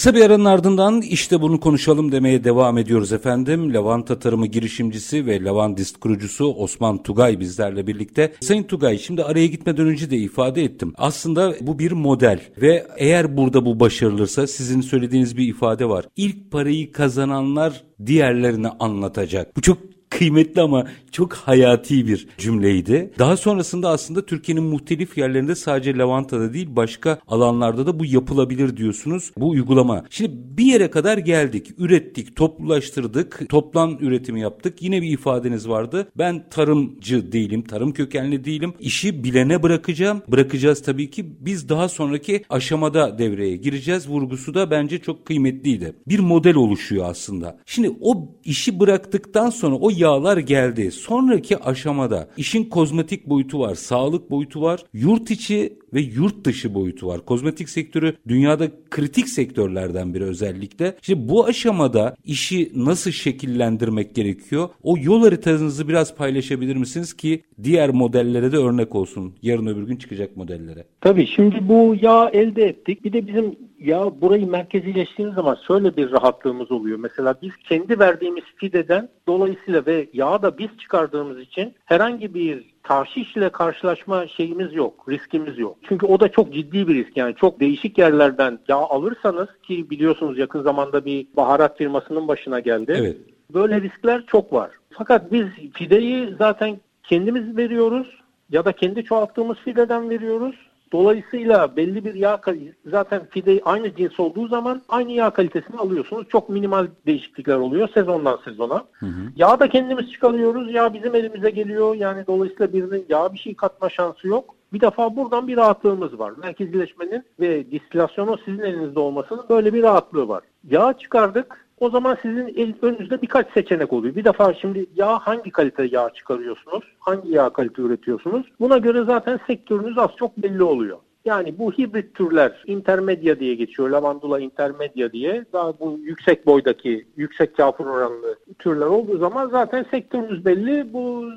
Kısa 0.00 0.14
bir 0.14 0.20
aranın 0.20 0.44
ardından 0.44 1.02
işte 1.02 1.40
bunu 1.40 1.60
konuşalım 1.60 2.12
demeye 2.12 2.44
devam 2.44 2.78
ediyoruz 2.78 3.12
efendim. 3.12 3.74
Lavanta 3.74 4.18
Tarımı 4.18 4.46
girişimcisi 4.46 5.26
ve 5.26 5.44
Lavandist 5.44 6.00
kurucusu 6.00 6.54
Osman 6.54 7.02
Tugay 7.02 7.40
bizlerle 7.40 7.86
birlikte. 7.86 8.32
Sayın 8.40 8.62
Tugay 8.62 8.98
şimdi 8.98 9.24
araya 9.24 9.46
gitmeden 9.46 9.86
önce 9.86 10.10
de 10.10 10.16
ifade 10.16 10.64
ettim. 10.64 10.92
Aslında 10.96 11.54
bu 11.60 11.78
bir 11.78 11.92
model 11.92 12.40
ve 12.62 12.86
eğer 12.96 13.36
burada 13.36 13.64
bu 13.64 13.80
başarılırsa 13.80 14.46
sizin 14.46 14.80
söylediğiniz 14.80 15.36
bir 15.36 15.48
ifade 15.48 15.88
var. 15.88 16.04
İlk 16.16 16.50
parayı 16.50 16.92
kazananlar 16.92 17.84
diğerlerini 18.06 18.68
anlatacak. 18.68 19.56
Bu 19.56 19.60
çok 19.60 19.78
kıymetli 20.10 20.60
ama 20.60 20.86
çok 21.12 21.32
hayati 21.32 22.06
bir 22.06 22.28
cümleydi. 22.38 23.10
Daha 23.18 23.36
sonrasında 23.36 23.88
aslında 23.88 24.26
Türkiye'nin 24.26 24.64
muhtelif 24.64 25.18
yerlerinde 25.18 25.54
sadece 25.54 25.96
Lavanta'da 25.96 26.52
değil 26.52 26.68
başka 26.70 27.18
alanlarda 27.28 27.86
da 27.86 27.98
bu 28.00 28.04
yapılabilir 28.04 28.76
diyorsunuz. 28.76 29.32
Bu 29.36 29.50
uygulama. 29.50 30.04
Şimdi 30.10 30.32
bir 30.58 30.64
yere 30.64 30.90
kadar 30.90 31.18
geldik. 31.18 31.66
Ürettik, 31.78 32.36
toplulaştırdık, 32.36 33.48
toplam 33.48 33.98
üretimi 34.00 34.40
yaptık. 34.40 34.82
Yine 34.82 35.02
bir 35.02 35.10
ifadeniz 35.10 35.68
vardı. 35.68 36.08
Ben 36.18 36.48
tarımcı 36.50 37.32
değilim, 37.32 37.62
tarım 37.62 37.92
kökenli 37.92 38.44
değilim. 38.44 38.74
İşi 38.80 39.24
bilene 39.24 39.62
bırakacağım. 39.62 40.22
Bırakacağız 40.28 40.82
tabii 40.82 41.10
ki. 41.10 41.26
Biz 41.40 41.68
daha 41.68 41.88
sonraki 41.88 42.44
aşamada 42.50 43.18
devreye 43.18 43.56
gireceğiz. 43.56 44.08
Vurgusu 44.08 44.54
da 44.54 44.70
bence 44.70 44.98
çok 44.98 45.26
kıymetliydi. 45.26 45.94
Bir 46.08 46.18
model 46.18 46.54
oluşuyor 46.54 47.06
aslında. 47.10 47.58
Şimdi 47.66 47.96
o 48.00 48.28
işi 48.44 48.80
bıraktıktan 48.80 49.50
sonra 49.50 49.74
o 49.74 49.90
yağlar 50.00 50.36
geldi. 50.36 50.90
Sonraki 50.90 51.58
aşamada 51.58 52.28
işin 52.36 52.64
kozmetik 52.64 53.26
boyutu 53.26 53.60
var, 53.60 53.74
sağlık 53.74 54.30
boyutu 54.30 54.62
var, 54.62 54.84
yurt 54.92 55.30
içi 55.30 55.72
ve 55.94 56.00
yurt 56.00 56.44
dışı 56.44 56.74
boyutu 56.74 57.06
var. 57.06 57.24
Kozmetik 57.24 57.68
sektörü 57.68 58.16
dünyada 58.28 58.68
kritik 58.90 59.28
sektörlerden 59.28 60.14
biri 60.14 60.24
özellikle. 60.24 60.94
Şimdi 61.02 61.28
bu 61.28 61.46
aşamada 61.46 62.16
işi 62.24 62.72
nasıl 62.74 63.10
şekillendirmek 63.10 64.14
gerekiyor? 64.14 64.68
O 64.82 64.96
yol 65.02 65.22
haritanızı 65.22 65.88
biraz 65.88 66.14
paylaşabilir 66.14 66.76
misiniz 66.76 67.12
ki 67.12 67.42
diğer 67.62 67.90
modellere 67.90 68.52
de 68.52 68.56
örnek 68.56 68.94
olsun. 68.94 69.34
Yarın 69.42 69.66
öbür 69.66 69.82
gün 69.82 69.96
çıkacak 69.96 70.36
modellere. 70.36 70.84
Tabii 71.00 71.26
şimdi 71.26 71.68
bu 71.68 71.96
yağ 72.02 72.30
elde 72.32 72.64
ettik. 72.64 73.04
Bir 73.04 73.12
de 73.12 73.26
bizim 73.26 73.56
ya 73.80 74.20
burayı 74.20 74.46
merkezileştiğimiz 74.46 75.34
zaman 75.34 75.58
şöyle 75.66 75.96
bir 75.96 76.12
rahatlığımız 76.12 76.72
oluyor. 76.72 76.98
Mesela 76.98 77.34
biz 77.42 77.56
kendi 77.56 77.98
verdiğimiz 77.98 78.44
fideden 78.56 79.08
dolayısıyla 79.28 79.86
ve 79.86 80.08
yağı 80.12 80.42
da 80.42 80.58
biz 80.58 80.68
çıkardığımız 80.78 81.38
için 81.38 81.74
herhangi 81.84 82.34
bir 82.34 82.74
tahşiş 82.82 83.36
ile 83.36 83.48
karşılaşma 83.48 84.26
şeyimiz 84.26 84.74
yok, 84.74 85.06
riskimiz 85.08 85.58
yok. 85.58 85.76
Çünkü 85.88 86.06
o 86.06 86.20
da 86.20 86.28
çok 86.28 86.52
ciddi 86.54 86.88
bir 86.88 86.94
risk. 86.94 87.16
Yani 87.16 87.34
çok 87.34 87.60
değişik 87.60 87.98
yerlerden 87.98 88.58
yağ 88.68 88.76
alırsanız 88.76 89.48
ki 89.62 89.90
biliyorsunuz 89.90 90.38
yakın 90.38 90.62
zamanda 90.62 91.04
bir 91.04 91.26
baharat 91.36 91.78
firmasının 91.78 92.28
başına 92.28 92.60
geldi. 92.60 92.94
Evet. 92.98 93.16
Böyle 93.54 93.80
riskler 93.80 94.26
çok 94.26 94.52
var. 94.52 94.70
Fakat 94.90 95.32
biz 95.32 95.46
fideyi 95.74 96.34
zaten 96.38 96.80
kendimiz 97.02 97.56
veriyoruz 97.56 98.06
ya 98.50 98.64
da 98.64 98.72
kendi 98.72 99.04
çoğalttığımız 99.04 99.56
fideden 99.56 100.10
veriyoruz. 100.10 100.56
Dolayısıyla 100.92 101.76
belli 101.76 102.04
bir 102.04 102.14
yağ 102.14 102.40
zaten 102.86 103.26
fide 103.30 103.60
aynı 103.64 103.94
cins 103.94 104.20
olduğu 104.20 104.48
zaman 104.48 104.82
aynı 104.88 105.12
yağ 105.12 105.30
kalitesini 105.30 105.76
alıyorsunuz. 105.76 106.28
Çok 106.28 106.48
minimal 106.48 106.86
değişiklikler 107.06 107.56
oluyor 107.56 107.88
sezondan 107.94 108.38
sezona. 108.44 108.84
Hı 108.92 109.06
hı. 109.06 109.22
Yağ 109.36 109.60
da 109.60 109.68
kendimiz 109.68 110.12
çıkarıyoruz. 110.12 110.72
Yağ 110.72 110.94
bizim 110.94 111.14
elimize 111.14 111.50
geliyor. 111.50 111.94
Yani 111.94 112.26
dolayısıyla 112.26 112.72
birinin 112.72 113.06
yağ 113.08 113.32
bir 113.32 113.38
şey 113.38 113.54
katma 113.54 113.90
şansı 113.90 114.28
yok. 114.28 114.54
Bir 114.72 114.80
defa 114.80 115.16
buradan 115.16 115.48
bir 115.48 115.56
rahatlığımız 115.56 116.18
var. 116.18 116.32
Merkezileşmenin 116.42 117.24
ve 117.40 117.70
distilasyonun 117.70 118.38
sizin 118.44 118.62
elinizde 118.62 119.00
olmasının 119.00 119.44
böyle 119.48 119.74
bir 119.74 119.82
rahatlığı 119.82 120.28
var. 120.28 120.42
Yağ 120.68 120.94
çıkardık. 120.98 121.66
O 121.80 121.90
zaman 121.90 122.18
sizin 122.22 122.76
önünüzde 122.82 123.22
birkaç 123.22 123.52
seçenek 123.52 123.92
oluyor. 123.92 124.14
Bir 124.14 124.24
defa 124.24 124.54
şimdi 124.54 124.86
yağ 124.94 125.18
hangi 125.18 125.50
kalite 125.50 125.84
yağ 125.84 126.10
çıkarıyorsunuz? 126.14 126.84
Hangi 126.98 127.32
yağ 127.32 127.50
kalite 127.50 127.82
üretiyorsunuz? 127.82 128.46
Buna 128.60 128.78
göre 128.78 129.04
zaten 129.04 129.40
sektörünüz 129.46 129.98
az 129.98 130.10
çok 130.18 130.36
belli 130.36 130.62
oluyor. 130.62 130.98
Yani 131.24 131.58
bu 131.58 131.72
hibrit 131.72 132.14
türler 132.14 132.62
intermedia 132.66 133.40
diye 133.40 133.54
geçiyor. 133.54 133.90
Lavandula 133.90 134.40
intermedia 134.40 135.12
diye. 135.12 135.44
Daha 135.52 135.80
bu 135.80 135.98
yüksek 136.02 136.46
boydaki, 136.46 137.06
yüksek 137.16 137.56
kafir 137.56 137.84
oranlı 137.84 138.38
türler 138.58 138.86
olduğu 138.86 139.18
zaman 139.18 139.48
zaten 139.48 139.86
sektörünüz 139.90 140.44
belli. 140.44 140.92
Bu 140.92 141.30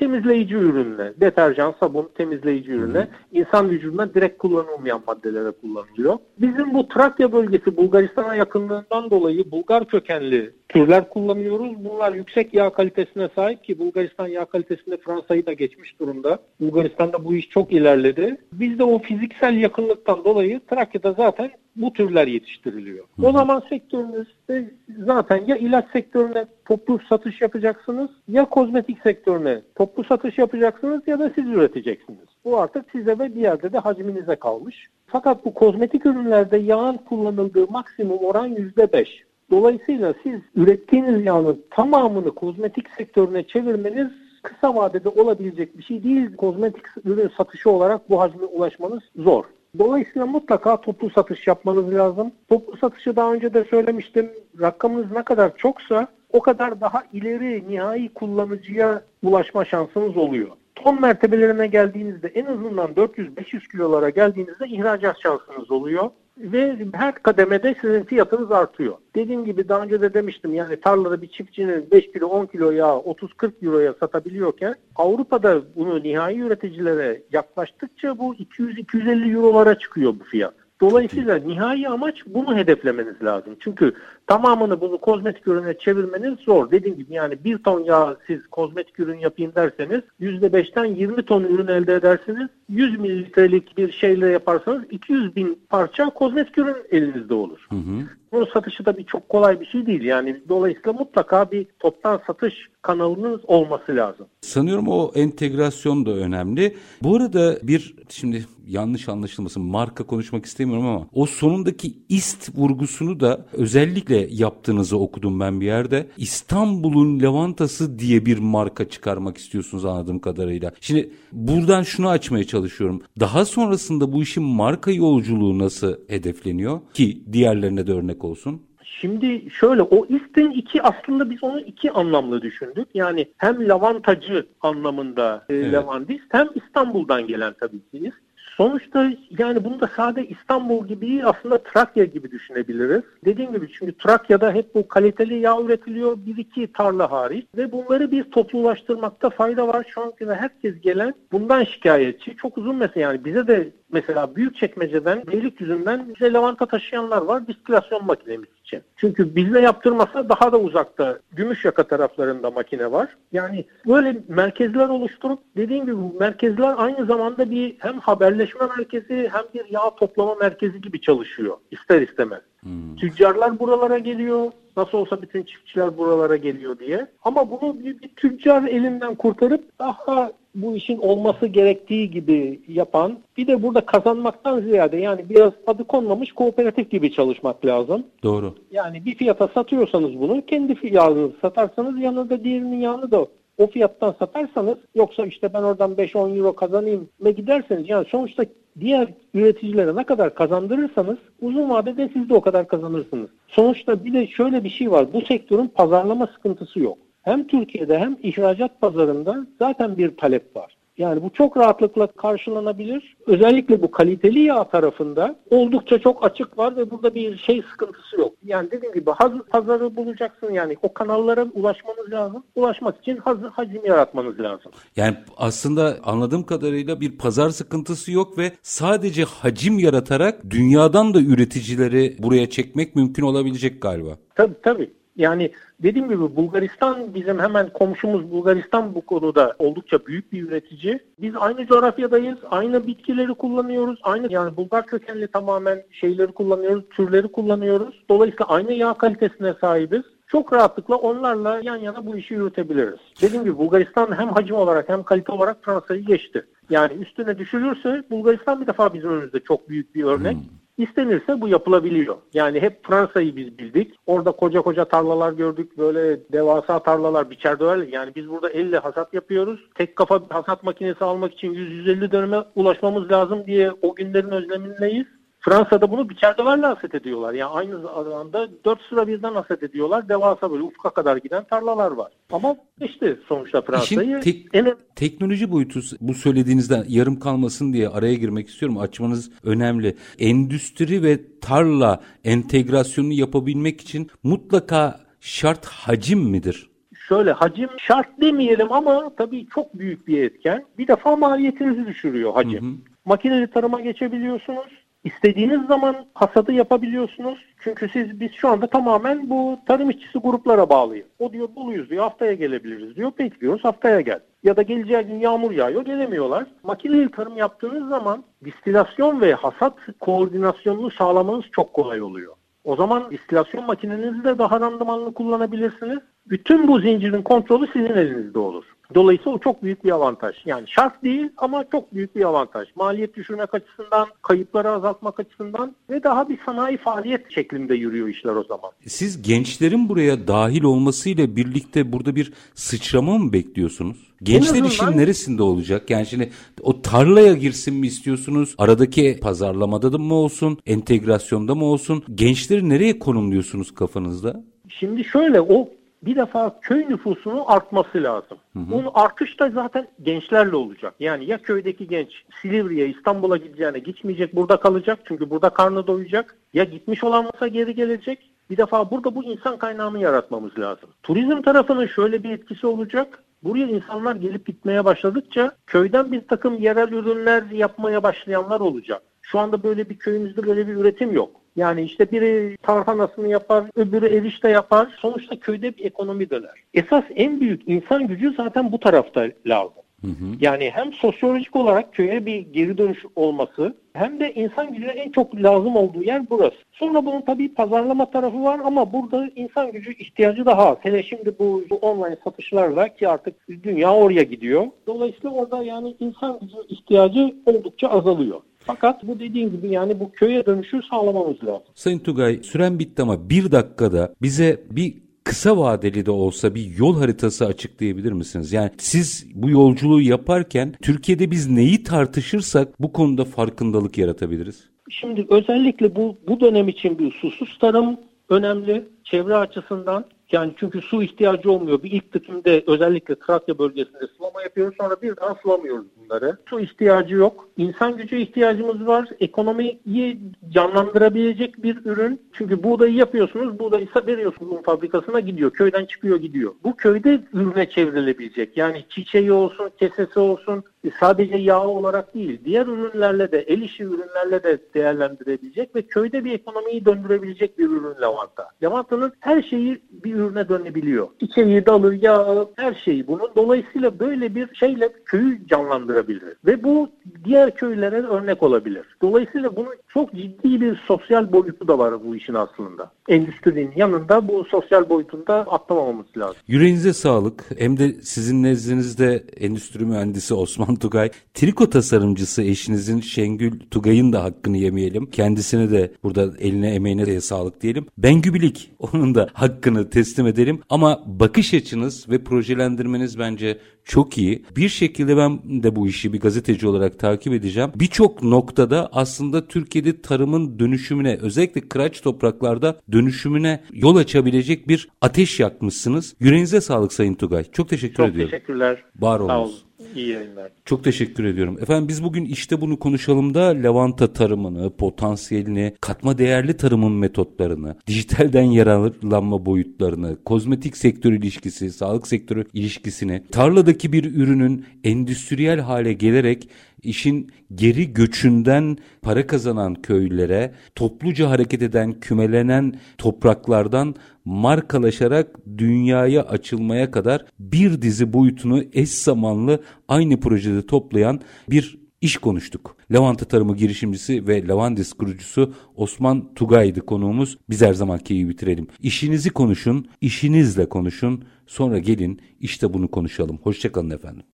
temizleyici 0.00 0.54
ürünle, 0.54 1.12
deterjan, 1.20 1.74
sabun, 1.80 2.08
temizleyici 2.14 2.72
ürünle 2.72 3.08
insan 3.32 3.70
vücuduna 3.70 4.14
direkt 4.14 4.38
kullanılmayan 4.38 5.02
maddelere 5.06 5.50
kullanılıyor. 5.50 6.18
Bizim 6.38 6.74
bu 6.74 6.88
Trakya 6.88 7.32
bölgesi 7.32 7.76
Bulgaristan'a 7.76 8.34
yakınlığından 8.34 9.10
dolayı 9.10 9.50
Bulgar 9.50 9.84
kökenli 9.84 10.50
türler 10.68 11.08
kullanıyoruz. 11.08 11.84
Bunlar 11.84 12.12
yüksek 12.12 12.54
yağ 12.54 12.70
kalitesine 12.70 13.28
sahip 13.34 13.64
ki 13.64 13.78
Bulgaristan 13.78 14.28
yağ 14.28 14.44
kalitesinde 14.44 14.96
Fransa'yı 14.96 15.46
da 15.46 15.52
geçmiş 15.52 16.00
durumda. 16.00 16.38
Bulgaristan'da 16.60 17.24
bu 17.24 17.34
iş 17.34 17.48
çok 17.48 17.72
ilerledi. 17.72 18.36
Biz 18.52 18.78
de 18.78 18.84
o 18.84 18.98
fiziksel 18.98 19.56
yakınlıktan 19.56 20.24
dolayı 20.24 20.60
Trakya'da 20.70 21.12
zaten 21.12 21.50
bu 21.80 21.92
türler 21.92 22.26
yetiştiriliyor. 22.26 23.04
Hı. 23.04 23.26
O 23.26 23.32
zaman 23.32 23.62
sektörünüzde 23.68 24.70
zaten 25.06 25.44
ya 25.46 25.56
ilaç 25.56 25.90
sektörüne 25.92 26.46
toplu 26.64 26.98
satış 27.08 27.40
yapacaksınız 27.40 28.10
ya 28.28 28.44
kozmetik 28.44 29.02
sektörüne 29.02 29.62
toplu 29.74 30.04
satış 30.04 30.38
yapacaksınız 30.38 31.02
ya 31.06 31.18
da 31.18 31.30
siz 31.34 31.46
üreteceksiniz. 31.46 32.28
Bu 32.44 32.58
artık 32.58 32.84
size 32.92 33.18
ve 33.18 33.34
bir 33.34 33.40
yerde 33.40 33.72
de 33.72 33.78
hacminize 33.78 34.36
kalmış. 34.36 34.88
Fakat 35.06 35.44
bu 35.44 35.54
kozmetik 35.54 36.06
ürünlerde 36.06 36.58
yağın 36.58 36.96
kullanıldığı 36.96 37.70
maksimum 37.70 38.18
oran 38.18 38.54
%5. 38.54 39.06
Dolayısıyla 39.50 40.14
siz 40.22 40.40
ürettiğiniz 40.54 41.26
yağın 41.26 41.62
tamamını 41.70 42.30
kozmetik 42.30 42.90
sektörüne 42.90 43.42
çevirmeniz 43.42 44.08
kısa 44.42 44.74
vadede 44.74 45.08
olabilecek 45.08 45.78
bir 45.78 45.82
şey 45.82 46.04
değil. 46.04 46.36
Kozmetik 46.36 46.84
ürün 47.04 47.30
satışı 47.36 47.70
olarak 47.70 48.10
bu 48.10 48.20
hacme 48.20 48.44
ulaşmanız 48.44 49.02
zor. 49.16 49.44
Dolayısıyla 49.78 50.26
mutlaka 50.26 50.80
toplu 50.80 51.10
satış 51.10 51.46
yapmanız 51.46 51.94
lazım. 51.94 52.32
Toplu 52.48 52.76
satışı 52.76 53.16
daha 53.16 53.32
önce 53.32 53.54
de 53.54 53.64
söylemiştim. 53.64 54.30
Rakamınız 54.60 55.12
ne 55.12 55.22
kadar 55.22 55.56
çoksa 55.56 56.08
o 56.32 56.40
kadar 56.40 56.80
daha 56.80 57.02
ileri 57.12 57.68
nihai 57.68 58.08
kullanıcıya 58.08 59.02
ulaşma 59.22 59.64
şansınız 59.64 60.16
oluyor. 60.16 60.48
Ton 60.74 61.00
mertebelerine 61.00 61.66
geldiğinizde 61.66 62.28
en 62.28 62.46
azından 62.46 62.90
400-500 62.90 63.68
kilolara 63.70 64.10
geldiğinizde 64.10 64.66
ihracat 64.66 65.16
şansınız 65.22 65.70
oluyor 65.70 66.10
ve 66.40 66.76
her 66.92 67.14
kademede 67.14 67.74
sizin 67.80 68.02
fiyatınız 68.02 68.52
artıyor. 68.52 68.94
Dediğim 69.14 69.44
gibi 69.44 69.68
daha 69.68 69.82
önce 69.82 70.00
de 70.00 70.14
demiştim 70.14 70.54
yani 70.54 70.80
tarlada 70.80 71.22
bir 71.22 71.26
çiftçinin 71.26 71.90
5 71.90 72.12
kilo 72.12 72.26
10 72.26 72.46
kilo 72.46 72.70
yağ 72.70 72.86
30-40 72.86 73.52
euroya 73.62 73.94
satabiliyorken 74.00 74.74
Avrupa'da 74.96 75.62
bunu 75.76 76.02
nihai 76.02 76.38
üreticilere 76.38 77.22
yaklaştıkça 77.32 78.18
bu 78.18 78.34
200-250 78.34 79.34
eurolara 79.34 79.78
çıkıyor 79.78 80.14
bu 80.20 80.24
fiyat. 80.24 80.54
Dolayısıyla 80.80 81.38
nihai 81.38 81.88
amaç 81.88 82.22
bunu 82.26 82.56
hedeflemeniz 82.56 83.22
lazım. 83.22 83.56
Çünkü 83.60 83.92
tamamını 84.30 84.80
bunu 84.80 84.98
kozmetik 84.98 85.48
ürüne 85.48 85.78
çevirmeniz 85.78 86.38
zor. 86.38 86.70
Dediğim 86.70 86.96
gibi 86.96 87.14
yani 87.14 87.44
bir 87.44 87.58
ton 87.58 87.84
yağ 87.84 88.16
siz 88.26 88.46
kozmetik 88.46 89.00
ürün 89.00 89.18
yapayım 89.18 89.52
derseniz 89.56 90.00
%5'ten 90.20 90.84
20 90.84 91.22
ton 91.22 91.44
ürün 91.44 91.66
elde 91.66 91.94
edersiniz. 91.94 92.48
100 92.68 92.98
mililitrelik 92.98 93.78
bir 93.78 93.92
şeyle 93.92 94.28
yaparsanız 94.28 94.82
200 94.90 95.36
bin 95.36 95.58
parça 95.68 96.10
kozmetik 96.10 96.58
ürün 96.58 96.76
elinizde 96.90 97.34
olur. 97.34 97.66
Hı 97.68 97.76
hı. 97.76 98.06
Bunun 98.32 98.46
satışı 98.52 98.84
da 98.84 98.98
bir 98.98 99.04
çok 99.04 99.28
kolay 99.28 99.60
bir 99.60 99.66
şey 99.66 99.86
değil. 99.86 100.02
Yani 100.02 100.42
dolayısıyla 100.48 100.92
mutlaka 100.92 101.50
bir 101.50 101.66
toptan 101.78 102.20
satış 102.26 102.54
kanalınız 102.82 103.40
olması 103.44 103.96
lazım. 103.96 104.26
Sanıyorum 104.40 104.88
o 104.88 105.12
entegrasyon 105.14 106.06
da 106.06 106.10
önemli. 106.10 106.76
Bu 107.02 107.16
arada 107.16 107.58
bir 107.62 107.94
şimdi 108.08 108.46
yanlış 108.66 109.08
anlaşılmasın 109.08 109.62
marka 109.62 110.04
konuşmak 110.04 110.46
istemiyorum 110.46 110.86
ama 110.86 111.06
o 111.12 111.26
sonundaki 111.26 111.94
ist 112.08 112.50
vurgusunu 112.56 113.20
da 113.20 113.46
özellikle 113.52 114.19
yaptığınızı 114.30 114.98
okudum 114.98 115.40
ben 115.40 115.60
bir 115.60 115.66
yerde. 115.66 116.06
İstanbul'un 116.16 117.20
lavantası 117.20 117.98
diye 117.98 118.26
bir 118.26 118.38
marka 118.38 118.88
çıkarmak 118.88 119.38
istiyorsunuz 119.38 119.84
anladığım 119.84 120.18
kadarıyla. 120.18 120.72
Şimdi 120.80 121.10
buradan 121.32 121.82
şunu 121.82 122.08
açmaya 122.08 122.44
çalışıyorum. 122.44 123.02
Daha 123.20 123.44
sonrasında 123.44 124.12
bu 124.12 124.22
işin 124.22 124.42
marka 124.42 124.90
yolculuğu 124.90 125.58
nasıl 125.58 125.96
hedefleniyor 126.08 126.80
ki 126.94 127.22
diğerlerine 127.32 127.86
de 127.86 127.92
örnek 127.92 128.24
olsun? 128.24 128.62
Şimdi 129.00 129.50
şöyle 129.50 129.82
o 129.82 130.06
istin 130.06 130.50
iki 130.50 130.82
aslında 130.82 131.30
biz 131.30 131.44
onu 131.44 131.60
iki 131.60 131.90
anlamlı 131.90 132.42
düşündük. 132.42 132.88
Yani 132.94 133.26
hem 133.36 133.68
lavantacı 133.68 134.46
anlamında 134.60 135.44
e, 135.48 135.54
evet. 135.54 135.72
lavandist 135.72 136.24
hem 136.28 136.48
İstanbul'dan 136.54 137.26
gelen 137.26 137.54
tabii 137.60 137.80
ki 137.80 138.12
Sonuçta 138.60 139.12
yani 139.38 139.64
bunu 139.64 139.80
da 139.80 139.86
sade 139.96 140.26
İstanbul 140.26 140.86
gibi 140.86 141.24
aslında 141.24 141.62
Trakya 141.62 142.04
gibi 142.04 142.30
düşünebiliriz. 142.30 143.02
Dediğim 143.24 143.52
gibi 143.52 143.68
çünkü 143.72 143.92
Trakya'da 143.98 144.52
hep 144.52 144.74
bu 144.74 144.88
kaliteli 144.88 145.38
yağ 145.38 145.60
üretiliyor 145.60 146.16
bir 146.26 146.36
iki 146.36 146.72
tarla 146.72 147.10
hariç 147.10 147.46
ve 147.56 147.72
bunları 147.72 148.10
bir 148.10 148.24
toplulaştırmakta 148.24 149.30
fayda 149.30 149.68
var. 149.68 149.86
Şu 149.94 150.00
an 150.00 150.12
herkes 150.26 150.80
gelen 150.80 151.14
bundan 151.32 151.64
şikayetçi. 151.64 152.36
Çok 152.36 152.58
uzun 152.58 152.76
mesela 152.76 153.12
yani 153.12 153.24
bize 153.24 153.46
de 153.46 153.72
mesela 153.92 154.36
büyük 154.36 154.56
çekmeceden 154.56 155.26
Beylikdüzü'nden 155.26 156.14
bize 156.14 156.32
lavanta 156.32 156.66
taşıyanlar 156.66 157.22
var 157.22 157.46
distilasyon 157.46 158.06
makinemiz 158.06 158.48
için. 158.70 158.82
Çünkü 158.96 159.36
bizle 159.36 159.60
yaptırmasa 159.60 160.28
daha 160.28 160.52
da 160.52 160.60
uzakta 160.60 161.18
Gümüşyaka 161.32 161.82
taraflarında 161.82 162.50
makine 162.50 162.92
var. 162.92 163.16
Yani 163.32 163.64
böyle 163.86 164.16
merkezler 164.28 164.88
oluşturup 164.88 165.38
dediğim 165.56 165.84
gibi 165.84 165.96
bu 165.96 166.16
merkezler 166.20 166.74
aynı 166.76 167.06
zamanda 167.06 167.50
bir 167.50 167.76
hem 167.78 167.98
haberleşme 167.98 168.66
merkezi 168.78 169.30
hem 169.32 169.42
bir 169.54 169.70
yağ 169.70 169.90
toplama 169.90 170.34
merkezi 170.34 170.80
gibi 170.80 171.00
çalışıyor 171.00 171.56
ister 171.70 172.02
istemez. 172.02 172.40
Hmm. 172.60 172.96
Tüccarlar 172.96 173.58
buralara 173.58 173.98
geliyor. 173.98 174.52
Nasıl 174.76 174.98
olsa 174.98 175.22
bütün 175.22 175.42
çiftçiler 175.42 175.98
buralara 175.98 176.36
geliyor 176.36 176.78
diye. 176.78 177.06
Ama 177.22 177.50
bunu 177.50 177.80
bir, 177.80 178.00
bir 178.02 178.08
tüccar 178.08 178.62
elinden 178.62 179.14
kurtarıp 179.14 179.78
daha 179.78 180.32
bu 180.54 180.76
işin 180.76 180.98
olması 180.98 181.46
gerektiği 181.46 182.10
gibi 182.10 182.60
yapan 182.68 183.18
bir 183.36 183.46
de 183.46 183.62
burada 183.62 183.80
kazanmaktan 183.80 184.60
ziyade 184.60 184.96
yani 184.96 185.28
biraz 185.30 185.52
adı 185.66 185.84
konmamış 185.84 186.32
kooperatif 186.32 186.90
gibi 186.90 187.12
çalışmak 187.12 187.66
lazım. 187.66 188.06
Doğru. 188.22 188.54
Yani 188.70 189.04
bir 189.04 189.14
fiyata 189.14 189.48
satıyorsanız 189.48 190.20
bunu 190.20 190.46
kendi 190.46 190.74
fiyatınızı 190.74 191.34
satarsanız 191.40 192.00
yanında 192.00 192.44
diğerinin 192.44 192.80
yanı 192.80 193.10
da 193.10 193.26
o 193.58 193.66
fiyattan 193.66 194.14
satarsanız 194.18 194.78
yoksa 194.94 195.26
işte 195.26 195.52
ben 195.52 195.62
oradan 195.62 195.92
5-10 195.92 196.38
euro 196.38 196.56
kazanayım 196.56 197.08
ve 197.20 197.32
giderseniz 197.32 197.88
yani 197.88 198.04
sonuçta 198.04 198.44
diğer 198.80 199.08
üreticilere 199.34 199.96
ne 199.96 200.04
kadar 200.04 200.34
kazandırırsanız 200.34 201.18
uzun 201.40 201.70
vadede 201.70 202.10
siz 202.12 202.28
de 202.28 202.34
o 202.34 202.40
kadar 202.40 202.68
kazanırsınız. 202.68 203.30
Sonuçta 203.48 204.04
bir 204.04 204.12
de 204.12 204.26
şöyle 204.26 204.64
bir 204.64 204.70
şey 204.70 204.90
var. 204.90 205.12
Bu 205.12 205.20
sektörün 205.20 205.68
pazarlama 205.68 206.26
sıkıntısı 206.26 206.80
yok. 206.80 206.98
Hem 207.22 207.46
Türkiye'de 207.46 207.98
hem 207.98 208.16
ihracat 208.22 208.80
pazarında 208.80 209.46
zaten 209.58 209.98
bir 209.98 210.16
talep 210.16 210.56
var. 210.56 210.76
Yani 210.98 211.22
bu 211.22 211.30
çok 211.30 211.56
rahatlıkla 211.56 212.06
karşılanabilir. 212.06 213.16
Özellikle 213.26 213.82
bu 213.82 213.90
kaliteli 213.90 214.40
yağ 214.40 214.64
tarafında 214.64 215.36
oldukça 215.50 215.98
çok 215.98 216.24
açık 216.24 216.58
var 216.58 216.76
ve 216.76 216.90
burada 216.90 217.14
bir 217.14 217.38
şey 217.38 217.62
sıkıntısı 217.70 218.16
yok. 218.16 218.32
Yani 218.44 218.70
dediğim 218.70 218.94
gibi 218.94 219.10
hazır 219.10 219.40
pazarı 219.40 219.96
bulacaksın 219.96 220.52
yani 220.52 220.76
o 220.82 220.92
kanallara 220.94 221.46
ulaşmanız 221.54 222.10
lazım. 222.10 222.44
Ulaşmak 222.54 222.98
için 222.98 223.16
hazır 223.16 223.48
hacim 223.50 223.86
yaratmanız 223.86 224.40
lazım. 224.40 224.72
Yani 224.96 225.16
aslında 225.36 225.96
anladığım 226.04 226.42
kadarıyla 226.42 227.00
bir 227.00 227.18
pazar 227.18 227.50
sıkıntısı 227.50 228.12
yok 228.12 228.38
ve 228.38 228.52
sadece 228.62 229.24
hacim 229.24 229.78
yaratarak 229.78 230.50
dünyadan 230.50 231.14
da 231.14 231.20
üreticileri 231.20 232.16
buraya 232.18 232.50
çekmek 232.50 232.96
mümkün 232.96 233.22
olabilecek 233.22 233.82
galiba. 233.82 234.10
Tabii 234.34 234.54
tabii. 234.62 234.99
Yani 235.20 235.52
dediğim 235.82 236.08
gibi 236.08 236.36
Bulgaristan 236.36 237.14
bizim 237.14 237.38
hemen 237.38 237.68
komşumuz 237.72 238.30
Bulgaristan 238.30 238.94
bu 238.94 239.00
konuda 239.00 239.54
oldukça 239.58 240.06
büyük 240.06 240.32
bir 240.32 240.48
üretici. 240.48 241.00
Biz 241.20 241.34
aynı 241.36 241.66
coğrafyadayız, 241.66 242.38
aynı 242.50 242.86
bitkileri 242.86 243.34
kullanıyoruz, 243.34 244.00
aynı 244.02 244.32
yani 244.32 244.56
Bulgar 244.56 244.86
kökenli 244.86 245.28
tamamen 245.28 245.82
şeyleri 245.90 246.32
kullanıyoruz, 246.32 246.84
türleri 246.90 247.28
kullanıyoruz. 247.28 248.04
Dolayısıyla 248.08 248.46
aynı 248.48 248.72
yağ 248.72 248.94
kalitesine 248.94 249.54
sahibiz 249.60 250.02
çok 250.26 250.52
rahatlıkla 250.52 250.96
onlarla 250.96 251.60
yan 251.62 251.76
yana 251.76 252.06
bu 252.06 252.16
işi 252.16 252.34
yürütebiliriz. 252.34 253.00
Dediğim 253.22 253.44
gibi 253.44 253.58
Bulgaristan 253.58 254.18
hem 254.18 254.28
hacim 254.28 254.56
olarak 254.56 254.88
hem 254.88 255.02
kalite 255.02 255.32
olarak 255.32 255.56
Fransa'yı 255.64 256.04
geçti. 256.04 256.46
Yani 256.70 256.92
üstüne 256.92 257.38
düşürürse 257.38 258.02
Bulgaristan 258.10 258.60
bir 258.60 258.66
defa 258.66 258.94
bizim 258.94 259.10
önümüzde 259.10 259.40
çok 259.40 259.68
büyük 259.68 259.94
bir 259.94 260.04
örnek. 260.04 260.36
Hmm. 260.36 260.59
İstenirse 260.80 261.40
bu 261.40 261.48
yapılabiliyor. 261.48 262.16
Yani 262.34 262.60
hep 262.60 262.86
Fransa'yı 262.86 263.36
biz 263.36 263.58
bildik. 263.58 263.94
Orada 264.06 264.32
koca 264.32 264.60
koca 264.62 264.84
tarlalar 264.84 265.32
gördük. 265.32 265.78
Böyle 265.78 266.20
devasa 266.32 266.82
tarlalar 266.82 267.30
biçer 267.30 267.60
döver. 267.60 267.76
Yani 267.76 268.14
biz 268.16 268.28
burada 268.28 268.50
elle 268.50 268.78
hasat 268.78 269.14
yapıyoruz. 269.14 269.60
Tek 269.74 269.96
kafa 269.96 270.20
hasat 270.30 270.62
makinesi 270.62 271.04
almak 271.04 271.32
için 271.32 271.54
100-150 271.54 272.12
döneme 272.12 272.44
ulaşmamız 272.54 273.10
lazım 273.10 273.46
diye 273.46 273.72
o 273.82 273.94
günlerin 273.94 274.30
özlemindeyiz. 274.30 275.06
Fransa'da 275.40 275.90
bunu 275.90 276.08
biçer 276.08 276.38
döverle 276.38 276.66
haset 276.66 276.94
ediyorlar. 276.94 277.34
Yani 277.34 277.50
aynı 277.50 278.14
anda 278.14 278.48
dört 278.64 278.82
sıra 278.82 279.08
birden 279.08 279.34
haset 279.34 279.62
ediyorlar. 279.62 280.08
Devasa 280.08 280.50
böyle 280.50 280.62
ufka 280.62 280.90
kadar 280.90 281.16
giden 281.16 281.44
tarlalar 281.44 281.90
var. 281.90 282.12
Ama 282.32 282.56
işte 282.80 283.16
sonuçta 283.28 283.60
Fransa'yı... 283.60 284.20
Tek, 284.20 284.46
en... 284.52 284.76
Teknoloji 284.96 285.50
boyutu 285.50 285.80
bu 286.00 286.14
söylediğinizden 286.14 286.84
yarım 286.88 287.18
kalmasın 287.18 287.72
diye 287.72 287.88
araya 287.88 288.14
girmek 288.14 288.48
istiyorum. 288.48 288.78
Açmanız 288.78 289.30
önemli. 289.44 289.96
Endüstri 290.18 291.02
ve 291.02 291.18
tarla 291.40 292.00
entegrasyonunu 292.24 293.12
yapabilmek 293.12 293.80
için 293.80 294.10
mutlaka 294.22 295.00
şart 295.20 295.66
hacim 295.66 296.20
midir? 296.20 296.70
Şöyle 297.08 297.32
hacim 297.32 297.68
şart 297.78 298.20
demeyelim 298.20 298.72
ama 298.72 299.12
tabii 299.18 299.46
çok 299.54 299.78
büyük 299.78 300.08
bir 300.08 300.22
etken. 300.22 300.64
Bir 300.78 300.88
defa 300.88 301.16
maliyetinizi 301.16 301.86
düşürüyor 301.86 302.34
hacim. 302.34 302.64
Hı 302.64 302.70
hı. 302.70 302.90
Makineli 303.04 303.50
tarıma 303.50 303.80
geçebiliyorsunuz 303.80 304.79
İstediğiniz 305.04 305.66
zaman 305.66 305.96
hasadı 306.14 306.52
yapabiliyorsunuz. 306.52 307.38
Çünkü 307.60 307.88
siz 307.88 308.20
biz 308.20 308.32
şu 308.32 308.48
anda 308.48 308.66
tamamen 308.66 309.30
bu 309.30 309.58
tarım 309.66 309.90
işçisi 309.90 310.18
gruplara 310.18 310.70
bağlıyız. 310.70 311.06
O 311.18 311.32
diyor 311.32 311.48
buluyuz 311.56 311.90
diyor 311.90 312.02
haftaya 312.02 312.32
gelebiliriz 312.32 312.96
diyor. 312.96 313.12
Bekliyoruz 313.18 313.64
haftaya 313.64 314.00
gel. 314.00 314.20
Ya 314.42 314.56
da 314.56 314.62
geleceği 314.62 315.02
gün 315.02 315.18
yağmur 315.20 315.50
yağıyor 315.50 315.84
gelemiyorlar. 315.84 316.46
Makineli 316.62 317.10
tarım 317.10 317.36
yaptığınız 317.36 317.88
zaman 317.88 318.24
distilasyon 318.44 319.20
ve 319.20 319.34
hasat 319.34 319.74
koordinasyonunu 320.00 320.90
sağlamanız 320.90 321.44
çok 321.52 321.72
kolay 321.72 322.02
oluyor. 322.02 322.34
O 322.64 322.76
zaman 322.76 323.10
distilasyon 323.10 323.66
makinenizi 323.66 324.24
de 324.24 324.38
daha 324.38 324.60
randımanlı 324.60 325.14
kullanabilirsiniz. 325.14 325.98
Bütün 326.26 326.68
bu 326.68 326.80
zincirin 326.80 327.22
kontrolü 327.22 327.66
sizin 327.66 327.94
elinizde 327.94 328.38
olur. 328.38 328.64
Dolayısıyla 328.94 329.32
o 329.32 329.38
çok 329.38 329.62
büyük 329.62 329.84
bir 329.84 329.90
avantaj. 329.90 330.36
Yani 330.44 330.68
şart 330.68 331.04
değil 331.04 331.28
ama 331.36 331.64
çok 331.72 331.94
büyük 331.94 332.16
bir 332.16 332.24
avantaj. 332.24 332.68
Maliyet 332.74 333.16
düşürmek 333.16 333.54
açısından, 333.54 334.08
kayıpları 334.22 334.70
azaltmak 334.70 335.20
açısından 335.20 335.74
ve 335.90 336.02
daha 336.02 336.28
bir 336.28 336.38
sanayi 336.46 336.76
faaliyet 336.76 337.34
şeklinde 337.34 337.74
yürüyor 337.74 338.08
işler 338.08 338.32
o 338.32 338.44
zaman. 338.44 338.70
Siz 338.86 339.22
gençlerin 339.22 339.88
buraya 339.88 340.28
dahil 340.28 340.62
olmasıyla 340.62 341.36
birlikte 341.36 341.92
burada 341.92 342.16
bir 342.16 342.32
sıçrama 342.54 343.18
mı 343.18 343.32
bekliyorsunuz? 343.32 344.10
Gençler 344.22 344.64
işin 344.64 344.98
neresinde 344.98 345.42
olacak? 345.42 345.90
Yani 345.90 346.06
şimdi 346.06 346.30
o 346.62 346.82
tarlaya 346.82 347.32
girsin 347.32 347.74
mi 347.74 347.86
istiyorsunuz? 347.86 348.54
Aradaki 348.58 349.18
pazarlamada 349.22 349.92
da 349.92 349.98
mı 349.98 350.14
olsun? 350.14 350.58
Entegrasyonda 350.66 351.54
mı 351.54 351.64
olsun? 351.64 352.02
Gençleri 352.14 352.68
nereye 352.68 352.98
konumluyorsunuz 352.98 353.74
kafanızda? 353.74 354.44
Şimdi 354.68 355.04
şöyle 355.04 355.40
o 355.40 355.68
bir 356.02 356.16
defa 356.16 356.60
köy 356.60 356.88
nüfusunun 356.88 357.44
artması 357.46 358.02
lazım. 358.02 358.38
Hı 358.52 358.58
hı. 358.58 358.70
Bunun 358.70 358.90
artış 358.94 359.40
da 359.40 359.50
zaten 359.50 359.88
gençlerle 360.02 360.56
olacak. 360.56 360.94
Yani 361.00 361.24
ya 361.24 361.38
köydeki 361.38 361.88
genç 361.88 362.24
Silivri'ye, 362.42 362.88
İstanbul'a 362.88 363.36
gideceğine 363.36 363.78
gitmeyecek, 363.78 364.36
burada 364.36 364.56
kalacak. 364.60 364.98
Çünkü 365.04 365.30
burada 365.30 365.50
karnı 365.50 365.86
doyacak. 365.86 366.36
Ya 366.54 366.64
gitmiş 366.64 367.04
olan 367.04 367.24
varsa 367.24 367.48
geri 367.48 367.74
gelecek. 367.74 368.30
Bir 368.50 368.56
defa 368.56 368.90
burada 368.90 369.14
bu 369.14 369.24
insan 369.24 369.58
kaynağını 369.58 369.98
yaratmamız 369.98 370.58
lazım. 370.58 370.90
Turizm 371.02 371.42
tarafının 371.42 371.86
şöyle 371.86 372.22
bir 372.22 372.30
etkisi 372.30 372.66
olacak. 372.66 373.24
Buraya 373.42 373.66
insanlar 373.66 374.16
gelip 374.16 374.46
gitmeye 374.46 374.84
başladıkça 374.84 375.52
köyden 375.66 376.12
bir 376.12 376.28
takım 376.28 376.58
yerel 376.58 376.92
ürünler 376.92 377.42
yapmaya 377.50 378.02
başlayanlar 378.02 378.60
olacak. 378.60 379.02
Şu 379.22 379.38
anda 379.38 379.62
böyle 379.62 379.88
bir 379.90 379.98
köyümüzde 379.98 380.46
böyle 380.46 380.66
bir 380.68 380.76
üretim 380.76 381.12
yok. 381.12 381.39
Yani 381.56 381.82
işte 381.82 382.10
biri 382.12 382.56
tarhanasını 382.56 383.28
yapar, 383.28 383.64
öbürü 383.76 384.06
erişte 384.06 384.48
yapar. 384.48 384.88
Sonuçta 384.98 385.40
köyde 385.40 385.76
bir 385.76 385.84
ekonomi 385.84 386.30
döner. 386.30 386.54
Esas 386.74 387.04
en 387.16 387.40
büyük 387.40 387.68
insan 387.68 388.06
gücü 388.06 388.34
zaten 388.36 388.72
bu 388.72 388.80
tarafta 388.80 389.28
lazım. 389.46 389.82
Hı 390.00 390.06
hı. 390.06 390.24
Yani 390.40 390.70
hem 390.74 390.92
sosyolojik 390.92 391.56
olarak 391.56 391.92
köye 391.92 392.26
bir 392.26 392.38
geri 392.38 392.78
dönüş 392.78 392.98
olması 393.16 393.74
hem 393.92 394.20
de 394.20 394.34
insan 394.34 394.72
gücüne 394.72 394.90
en 394.90 395.10
çok 395.10 395.36
lazım 395.36 395.76
olduğu 395.76 396.02
yer 396.02 396.30
burası. 396.30 396.56
Sonra 396.72 397.06
bunun 397.06 397.20
tabii 397.20 397.54
pazarlama 397.54 398.10
tarafı 398.10 398.42
var 398.42 398.60
ama 398.64 398.92
burada 398.92 399.30
insan 399.36 399.72
gücü 399.72 399.94
ihtiyacı 399.94 400.46
daha 400.46 400.66
az. 400.66 400.76
Hele 400.80 401.02
şimdi 401.02 401.34
bu, 401.38 401.64
bu 401.70 401.76
online 401.76 402.16
satışlarla 402.24 402.88
ki 402.88 403.08
artık 403.08 403.34
dünya 403.62 403.94
oraya 403.94 404.22
gidiyor. 404.22 404.66
Dolayısıyla 404.86 405.30
orada 405.30 405.62
yani 405.62 405.96
insan 406.00 406.38
gücü 406.40 406.56
ihtiyacı 406.68 407.34
oldukça 407.46 407.88
azalıyor. 407.88 408.40
Fakat 408.60 409.06
bu 409.06 409.20
dediğin 409.20 409.50
gibi 409.50 409.70
yani 409.70 410.00
bu 410.00 410.12
köye 410.12 410.46
dönüşü 410.46 410.80
sağlamamız 410.90 411.44
lazım. 411.44 411.62
Sayın 411.74 411.98
Tugay 411.98 412.42
süren 412.42 412.78
bitti 412.78 413.02
ama 413.02 413.30
bir 413.30 413.52
dakikada 413.52 414.14
bize 414.22 414.60
bir 414.70 414.94
kısa 415.24 415.56
vadeli 415.56 416.06
de 416.06 416.10
olsa 416.10 416.54
bir 416.54 416.76
yol 416.78 416.98
haritası 416.98 417.46
açıklayabilir 417.46 418.12
misiniz? 418.12 418.52
Yani 418.52 418.70
siz 418.78 419.26
bu 419.34 419.50
yolculuğu 419.50 420.00
yaparken 420.00 420.74
Türkiye'de 420.82 421.30
biz 421.30 421.50
neyi 421.50 421.82
tartışırsak 421.82 422.82
bu 422.82 422.92
konuda 422.92 423.24
farkındalık 423.24 423.98
yaratabiliriz? 423.98 424.70
Şimdi 424.90 425.26
özellikle 425.28 425.96
bu 425.96 426.16
bu 426.28 426.40
dönem 426.40 426.68
için 426.68 426.98
bir 426.98 427.12
susuz 427.12 427.58
tarım 427.58 427.96
önemli 428.28 428.88
çevre 429.04 429.36
açısından 429.36 430.04
yani 430.32 430.52
çünkü 430.56 430.80
su 430.80 431.02
ihtiyacı 431.02 431.52
olmuyor. 431.52 431.82
Bir 431.82 431.90
ilk 431.90 432.14
dikimde 432.14 432.64
özellikle 432.66 433.14
Trakya 433.14 433.58
bölgesinde 433.58 434.06
sulama 434.18 434.42
yapıyoruz. 434.42 434.76
Sonra 434.80 435.02
bir 435.02 435.16
daha 435.16 435.34
sulamıyoruz 435.34 435.86
bunları. 435.96 436.36
Su 436.50 436.60
ihtiyacı 436.60 437.14
yok. 437.14 437.48
İnsan 437.56 437.96
gücü 437.96 438.16
ihtiyacımız 438.16 438.86
var. 438.86 439.08
Ekonomiyi 439.20 440.20
canlandırabilecek 440.50 441.62
bir 441.62 441.78
ürün. 441.84 442.22
Çünkü 442.32 442.62
buğdayı 442.62 442.94
yapıyorsunuz. 442.94 443.58
Buğdayı 443.58 443.88
veriyorsunuz 444.06 444.52
un 444.52 444.62
fabrikasına 444.62 445.20
gidiyor. 445.20 445.50
Köyden 445.50 445.84
çıkıyor 445.84 446.16
gidiyor. 446.16 446.54
Bu 446.64 446.76
köyde 446.76 447.20
ürüne 447.32 447.70
çevrilebilecek. 447.70 448.56
Yani 448.56 448.84
çiçeği 448.88 449.32
olsun, 449.32 449.70
kesesi 449.78 450.18
olsun, 450.18 450.64
sadece 451.00 451.36
yağ 451.36 451.66
olarak 451.66 452.14
değil, 452.14 452.40
diğer 452.44 452.66
ürünlerle 452.66 453.32
de, 453.32 453.38
el 453.38 453.62
işi 453.62 453.82
ürünlerle 453.82 454.42
de 454.42 454.58
değerlendirebilecek 454.74 455.76
ve 455.76 455.82
köyde 455.82 456.24
bir 456.24 456.32
ekonomiyi 456.32 456.84
döndürebilecek 456.84 457.58
bir 457.58 457.64
ürün 457.64 458.00
lavanta. 458.00 458.48
Lavantanın 458.62 459.12
her 459.20 459.42
şeyi 459.42 459.82
bir 460.04 460.14
ürüne 460.14 460.48
dönebiliyor. 460.48 461.08
Çiçeği, 461.20 461.66
dalı, 461.66 461.94
yağı, 461.94 462.48
her 462.56 462.74
şeyi 462.74 463.06
bunun. 463.06 463.28
Dolayısıyla 463.36 463.98
böyle 463.98 464.34
bir 464.34 464.54
şeyle 464.54 464.88
köyü 465.04 465.46
canlandırabilir. 465.48 466.36
Ve 466.46 466.62
bu 466.62 466.88
diğer 467.24 467.54
köylere 467.54 467.96
örnek 467.96 468.42
olabilir. 468.42 468.86
Dolayısıyla 469.02 469.56
bunun 469.56 469.74
çok 469.88 470.14
ciddi 470.14 470.60
bir 470.60 470.82
sosyal 470.86 471.32
boyutu 471.32 471.68
da 471.68 471.78
var 471.78 472.04
bu 472.04 472.16
işin 472.16 472.34
aslında. 472.34 472.90
Endüstrinin 473.08 473.72
yanında 473.76 474.28
bu 474.28 474.44
sosyal 474.44 474.88
boyutunda 474.88 475.34
atlamamamız 475.34 476.06
lazım. 476.16 476.36
Yüreğinize 476.48 476.92
sağlık. 476.92 477.44
Hem 477.58 477.78
de 477.78 477.92
sizin 477.92 478.42
nezdinizde 478.42 479.24
endüstri 479.40 479.84
mühendisi 479.84 480.34
Osman 480.34 480.69
Tugay, 480.76 481.10
triko 481.34 481.70
tasarımcısı 481.70 482.42
eşinizin 482.42 483.00
Şengül 483.00 483.60
Tugay'ın 483.70 484.12
da 484.12 484.24
hakkını 484.24 484.58
yemeyelim. 484.58 485.06
Kendisine 485.06 485.70
de 485.70 485.92
burada 486.02 486.32
eline 486.38 486.74
emeğine 486.74 487.06
de 487.06 487.20
sağlık 487.20 487.62
diyelim. 487.62 487.86
Ben 487.98 488.14
Gübilik 488.14 488.70
onun 488.78 489.14
da 489.14 489.28
hakkını 489.32 489.90
teslim 489.90 490.26
edelim. 490.26 490.60
Ama 490.68 491.02
bakış 491.06 491.54
açınız 491.54 492.08
ve 492.08 492.24
projelendirmeniz 492.24 493.18
bence 493.18 493.58
çok 493.84 494.18
iyi. 494.18 494.44
Bir 494.56 494.68
şekilde 494.68 495.16
ben 495.16 495.62
de 495.62 495.76
bu 495.76 495.88
işi 495.88 496.12
bir 496.12 496.20
gazeteci 496.20 496.66
olarak 496.66 496.98
takip 496.98 497.32
edeceğim. 497.32 497.70
Birçok 497.74 498.22
noktada 498.22 498.88
aslında 498.92 499.46
Türkiye'de 499.46 500.00
tarımın 500.00 500.58
dönüşümüne 500.58 501.16
özellikle 501.16 501.60
kıraç 501.60 502.00
topraklarda 502.00 502.80
dönüşümüne 502.92 503.60
yol 503.72 503.96
açabilecek 503.96 504.68
bir 504.68 504.88
ateş 505.00 505.40
yakmışsınız. 505.40 506.14
Yüreğinize 506.20 506.60
sağlık 506.60 506.92
Sayın 506.92 507.14
Tugay. 507.14 507.44
Çok 507.52 507.68
teşekkür 507.68 507.94
Çok 507.94 508.08
ediyorum. 508.08 508.30
Çok 508.30 508.40
teşekkürler. 508.40 508.84
Var 509.00 509.20
olunuz. 509.20 509.69
İyi 509.94 510.08
yayınlar. 510.08 510.52
Çok 510.64 510.84
teşekkür 510.84 511.24
ediyorum. 511.24 511.58
Efendim 511.62 511.88
biz 511.88 512.04
bugün 512.04 512.24
işte 512.24 512.60
bunu 512.60 512.78
konuşalım 512.78 513.34
da 513.34 513.40
lavanta 513.40 514.12
tarımını, 514.12 514.76
potansiyelini, 514.76 515.74
katma 515.80 516.18
değerli 516.18 516.56
tarımın 516.56 516.92
metotlarını, 516.92 517.76
dijitalden 517.86 518.42
yararlanma 518.42 519.46
boyutlarını, 519.46 520.16
kozmetik 520.24 520.76
sektör 520.76 521.12
ilişkisi, 521.12 521.70
sağlık 521.70 522.06
sektörü 522.06 522.44
ilişkisini, 522.54 523.22
tarladaki 523.30 523.92
bir 523.92 524.04
ürünün 524.14 524.64
endüstriyel 524.84 525.60
hale 525.60 525.92
gelerek 525.92 526.48
işin 526.82 527.30
geri 527.54 527.92
göçünden 527.92 528.76
para 529.02 529.26
kazanan 529.26 529.74
köylere, 529.74 530.54
topluca 530.74 531.30
hareket 531.30 531.62
eden, 531.62 532.00
kümelenen 532.00 532.74
topraklardan 532.98 533.94
markalaşarak 534.24 535.38
dünyaya 535.58 536.22
açılmaya 536.22 536.90
kadar 536.90 537.24
bir 537.38 537.82
dizi 537.82 538.12
boyutunu 538.12 538.64
eş 538.72 538.90
zamanlı 538.90 539.62
aynı 539.88 540.20
projede 540.20 540.66
toplayan 540.66 541.20
bir 541.50 541.80
iş 542.00 542.16
konuştuk. 542.16 542.76
Lavanta 542.90 543.24
tarımı 543.24 543.56
girişimcisi 543.56 544.26
ve 544.26 544.48
Lavandis 544.48 544.92
kurucusu 544.92 545.54
Osman 545.76 546.34
Tugay'dı 546.34 546.80
konuğumuz. 546.80 547.38
Biz 547.50 547.62
her 547.62 547.74
zamanki 547.74 548.14
iyi 548.14 548.28
bitirelim. 548.28 548.66
İşinizi 548.82 549.30
konuşun, 549.30 549.88
işinizle 550.00 550.68
konuşun. 550.68 551.24
Sonra 551.46 551.78
gelin 551.78 552.20
işte 552.40 552.74
bunu 552.74 552.88
konuşalım. 552.88 553.38
Hoşçakalın 553.42 553.90
efendim. 553.90 554.22